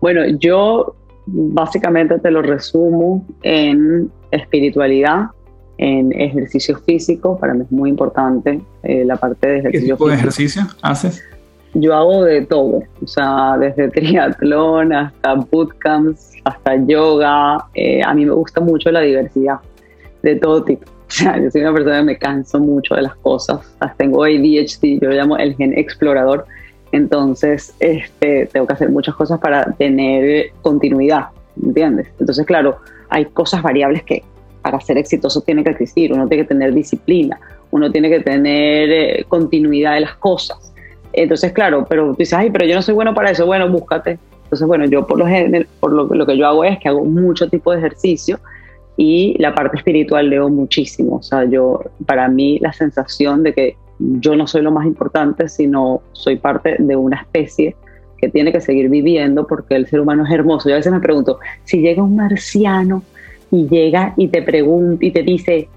[0.00, 0.96] Bueno, yo
[1.26, 5.26] básicamente te lo resumo en espiritualidad,
[5.78, 9.88] en ejercicio físico, para mí es muy importante eh, la parte de ejercicio.
[9.88, 11.22] ¿Qué tipo de ejercicio haces?
[11.74, 17.64] Yo hago de todo, o sea, desde triatlón hasta bootcamps, hasta yoga.
[17.74, 19.58] Eh, a mí me gusta mucho la diversidad
[20.22, 20.84] de todo tipo.
[21.12, 23.60] O sea, yo soy una persona que me canso mucho de las cosas.
[23.98, 26.46] tengo ADHD, yo lo llamo el gen explorador.
[26.90, 31.26] Entonces, este, tengo que hacer muchas cosas para tener continuidad,
[31.62, 32.08] ¿entiendes?
[32.18, 32.78] Entonces, claro,
[33.10, 34.22] hay cosas variables que
[34.62, 36.14] para ser exitoso tiene que existir.
[36.14, 37.38] Uno tiene que tener disciplina,
[37.70, 40.71] uno tiene que tener eh, continuidad de las cosas.
[41.12, 43.46] Entonces, claro, pero dices, ay, pero yo no soy bueno para eso.
[43.46, 44.18] Bueno, búscate.
[44.44, 45.22] Entonces, bueno, yo por
[45.80, 48.38] por lo, lo que yo hago es que hago mucho tipo de ejercicio
[48.96, 51.16] y la parte espiritual leo muchísimo.
[51.16, 55.48] O sea, yo, para mí, la sensación de que yo no soy lo más importante,
[55.48, 57.76] sino soy parte de una especie
[58.18, 60.68] que tiene que seguir viviendo porque el ser humano es hermoso.
[60.68, 63.02] Yo a veces me pregunto, si llega un marciano
[63.50, 65.68] y llega y te pregunta y te dice,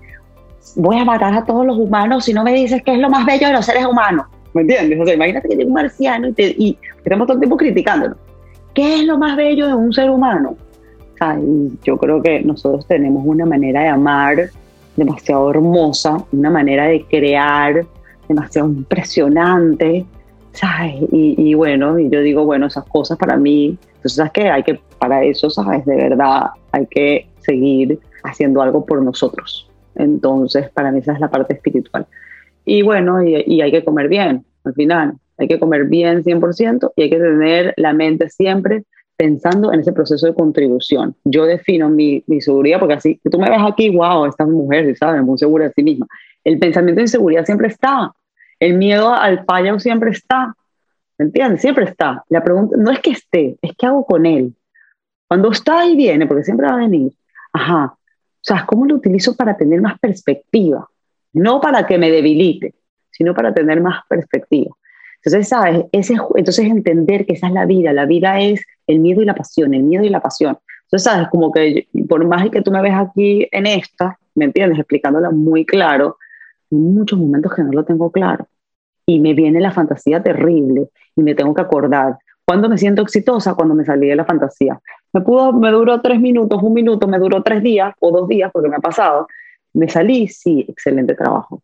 [0.76, 3.26] voy a matar a todos los humanos si no me dices qué es lo más
[3.26, 4.28] bello de los seres humanos.
[4.56, 4.99] ¿Me entiendes?
[5.01, 8.16] O sea, imagínate que llega un marciano y, te, y estamos todo el tiempo criticándolo.
[8.74, 10.56] ¿Qué es lo más bello de un ser humano?
[11.20, 11.38] Sea,
[11.84, 14.49] yo creo que nosotros tenemos una manera de amar
[14.95, 17.86] demasiado hermosa, una manera de crear
[18.30, 20.06] demasiado impresionante,
[20.53, 20.95] ¿sabes?
[21.12, 24.49] Y, y, bueno, y yo digo, bueno, esas cosas para mí, entonces, ¿sabes qué?
[24.49, 25.86] Hay que, para eso, ¿sabes?
[25.86, 29.70] De verdad, hay que seguir haciendo algo por nosotros.
[29.95, 32.08] Entonces, para mí esa es la parte espiritual.
[32.66, 35.13] Y bueno, y, hay que comer bien, al final.
[35.38, 38.84] Hay que comer bien 100% y hay que tener la mente siempre
[39.18, 41.16] pensando en ese proceso de contribución.
[41.24, 45.22] Yo defino mi, mi seguridad, porque así, tú me ves aquí, wow, esta mujer, ¿sabes?
[45.24, 46.07] Muy segura de sí misma.
[46.43, 48.11] El pensamiento de inseguridad siempre está.
[48.59, 50.55] El miedo al fallo siempre está.
[51.18, 51.61] ¿Me entiendes?
[51.61, 52.24] Siempre está.
[52.30, 54.53] La pregunta no es que esté, es qué hago con él.
[55.28, 57.11] Cuando está y viene, porque siempre va a venir.
[57.53, 57.86] Ajá.
[57.95, 60.88] O sea, ¿cómo lo utilizo para tener más perspectiva?
[61.36, 62.74] No para que me debilite,
[63.12, 64.76] sino para tener más perspectiva.
[65.18, 65.86] Entonces, ¿sabes?
[65.92, 67.94] Ese, entonces entender que esa es la vida.
[67.94, 70.58] La vida es el miedo y la pasión, el miedo y la pasión.
[70.84, 71.28] Entonces, ¿sabes?
[71.30, 74.80] Como que por más que tú me ves aquí en esta, ¿me entiendes?
[74.80, 76.18] Explicándola muy claro,
[76.70, 78.48] muchos momentos que no lo tengo claro.
[79.06, 82.18] Y me viene la fantasía terrible y me tengo que acordar.
[82.46, 83.56] ¿Cuándo me siento exitosa?
[83.56, 84.80] Cuando me salí de la fantasía.
[85.12, 88.52] Me, pudo, me duró tres minutos, un minuto, me duró tres días o dos días
[88.54, 89.28] porque me ha pasado.
[89.76, 91.62] Me salí, sí, excelente trabajo.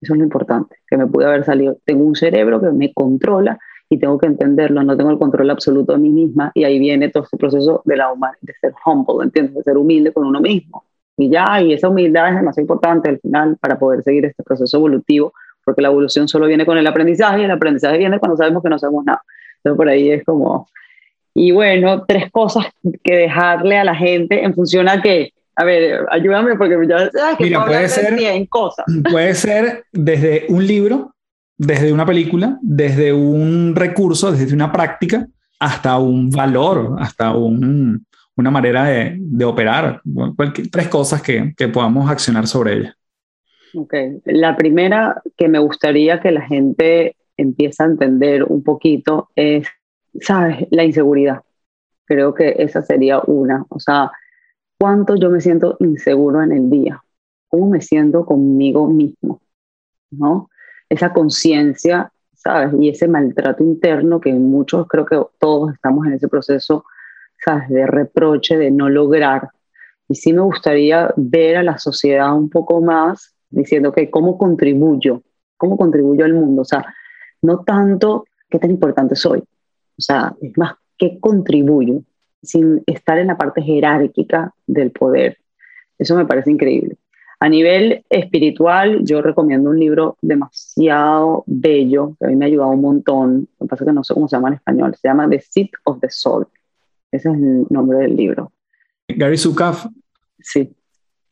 [0.00, 1.78] Eso es lo importante, que me pude haber salido.
[1.84, 5.92] Tengo un cerebro que me controla y tengo que entenderlo, no tengo el control absoluto
[5.92, 9.54] de mí misma y ahí viene todo este proceso de, la de ser humble, ¿entiendes?
[9.54, 10.84] De ser humilde con uno mismo.
[11.16, 14.76] Y ya, y esa humildad es demasiado importante al final para poder seguir este proceso
[14.76, 15.32] evolutivo,
[15.64, 18.68] porque la evolución solo viene con el aprendizaje y el aprendizaje viene cuando sabemos que
[18.68, 19.22] no sabemos nada.
[19.58, 20.68] Entonces por ahí es como...
[21.32, 22.66] Y bueno, tres cosas
[23.02, 27.44] que dejarle a la gente en función a que, a ver, ayúdame porque ya que
[27.44, 28.84] Mira, puede ser, cosas.
[29.10, 31.14] puede ser desde un libro,
[31.56, 35.26] desde una película, desde un recurso, desde una práctica,
[35.58, 40.02] hasta un valor, hasta un, una manera de, de operar,
[40.70, 42.94] tres cosas que, que, podamos accionar sobre ella.
[43.74, 43.94] Ok,
[44.26, 49.66] la primera que me gustaría que la gente empiece a entender un poquito es,
[50.20, 50.66] ¿sabes?
[50.70, 51.40] La inseguridad.
[52.04, 53.64] Creo que esa sería una.
[53.70, 54.10] O sea,
[54.78, 57.02] ¿cuánto yo me siento inseguro en el día?
[57.48, 59.40] ¿Cómo me siento conmigo mismo?
[60.10, 60.50] ¿No?
[60.88, 62.74] Esa conciencia, ¿sabes?
[62.80, 66.84] Y ese maltrato interno que muchos, creo que todos estamos en ese proceso
[67.68, 69.50] de reproche, de no lograr.
[70.08, 75.22] Y sí me gustaría ver a la sociedad un poco más diciendo que cómo contribuyo,
[75.56, 76.62] cómo contribuyo al mundo.
[76.62, 76.84] O sea,
[77.42, 79.40] no tanto qué tan importante soy.
[79.40, 82.02] O sea, es más, qué contribuyo
[82.46, 85.38] sin estar en la parte jerárquica del poder.
[85.98, 86.96] Eso me parece increíble.
[87.38, 92.70] A nivel espiritual, yo recomiendo un libro demasiado bello, que a mí me ha ayudado
[92.70, 93.48] un montón.
[93.60, 94.94] Lo que pasa es que no sé cómo se llama en español.
[94.94, 96.46] Se llama The Seat of the Soul.
[97.12, 98.52] Ese es el nombre del libro.
[99.08, 99.90] Gary Zukav.
[100.40, 100.74] Sí.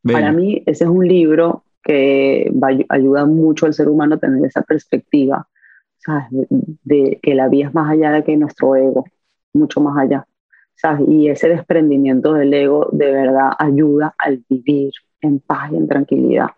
[0.03, 2.53] Para mí, ese es un libro que
[2.89, 5.49] ayuda mucho al ser humano a tener esa perspectiva,
[5.99, 6.27] ¿sabes?
[6.85, 9.07] De, que la vida es más allá de que nuestro ego,
[9.55, 10.27] mucho más allá.
[11.07, 16.49] Y ese desprendimiento del ego de verdad ayuda al vivir en paz y en tranquilidad.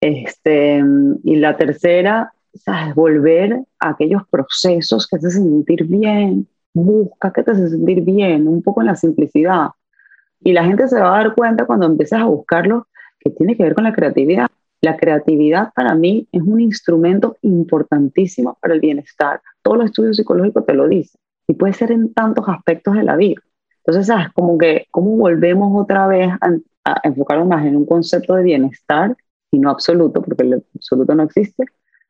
[0.00, 0.82] Este,
[1.24, 2.94] y la tercera, ¿sabes?
[2.94, 6.48] Volver a aquellos procesos que te hacen sentir bien.
[6.72, 9.68] Busca que te hace sentir bien, un poco en la simplicidad.
[10.42, 12.86] Y la gente se va a dar cuenta cuando empiezas a buscarlo
[13.18, 14.46] que tiene que ver con la creatividad.
[14.80, 19.42] La creatividad para mí es un instrumento importantísimo para el bienestar.
[19.62, 21.19] Todos los estudios psicológicos te lo dicen.
[21.50, 23.42] Y puede ser en tantos aspectos de la vida.
[23.78, 24.28] Entonces, ¿sabes?
[24.34, 26.50] Como que, ¿cómo volvemos otra vez a,
[26.84, 29.16] a enfocarnos más en un concepto de bienestar
[29.50, 31.64] y no absoluto, porque el absoluto no existe?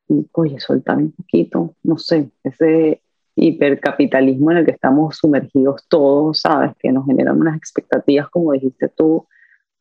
[0.07, 3.01] Y, oye, soltar un poquito, no sé, ese
[3.35, 6.73] hipercapitalismo en el que estamos sumergidos todos, ¿sabes?
[6.77, 9.25] Que nos generan unas expectativas, como dijiste tú,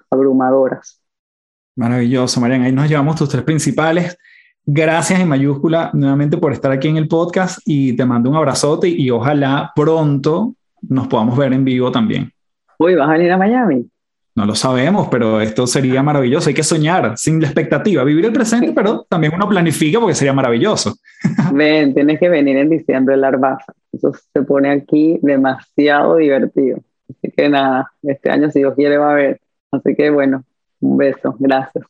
[0.08, 1.02] abrumadoras.
[1.76, 2.64] Maravilloso, Mariana.
[2.64, 4.16] Ahí nos llevamos tus tres principales.
[4.73, 8.87] Gracias en mayúscula nuevamente por estar aquí en el podcast y te mando un abrazote
[8.87, 12.31] y ojalá pronto nos podamos ver en vivo también.
[12.79, 13.91] Uy, ¿vas a venir a Miami?
[14.37, 16.51] No lo sabemos, pero esto sería maravilloso.
[16.51, 20.33] Hay que soñar sin la expectativa, vivir el presente, pero también uno planifica porque sería
[20.33, 20.95] maravilloso.
[21.53, 23.73] Ven, tienes que venir en diciembre el Arbaza.
[23.91, 26.79] Eso se pone aquí demasiado divertido.
[27.09, 29.41] Así que nada, este año si Dios quiere va a haber.
[29.73, 30.45] Así que bueno,
[30.79, 31.35] un beso.
[31.41, 31.85] Gracias.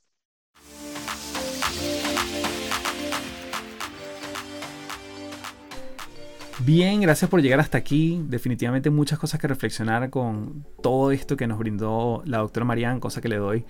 [6.65, 8.23] Bien, gracias por llegar hasta aquí.
[8.29, 13.23] Definitivamente muchas cosas que reflexionar con todo esto que nos brindó la doctora Marianne, cosa
[13.23, 13.65] que le doy.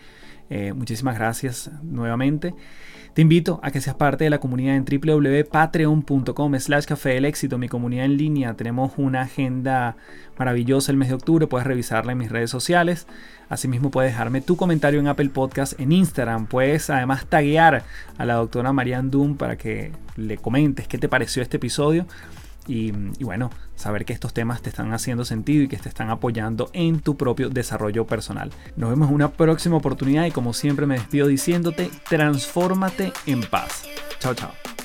[0.51, 2.53] Eh, muchísimas gracias nuevamente.
[3.15, 7.59] Te invito a que seas parte de la comunidad en www.patreon.com slash café del éxito,
[7.59, 8.55] mi comunidad en línea.
[8.55, 9.97] Tenemos una agenda
[10.37, 13.07] maravillosa el mes de octubre, puedes revisarla en mis redes sociales.
[13.49, 16.47] Asimismo puedes dejarme tu comentario en Apple Podcast, en Instagram.
[16.47, 17.85] Puedes además taguear
[18.19, 22.07] a la doctora Marianne Doom para que le comentes qué te pareció este episodio.
[22.67, 22.93] Y,
[23.23, 27.01] bueno, saber que estos temas te están haciendo sentido y que te están apoyando en
[27.01, 28.51] tu propio desarrollo personal.
[28.77, 33.85] Nos vemos en una próxima oportunidad y como siempre me despido diciéndote, transfórmate en paz.
[34.21, 34.80] Chao, chao.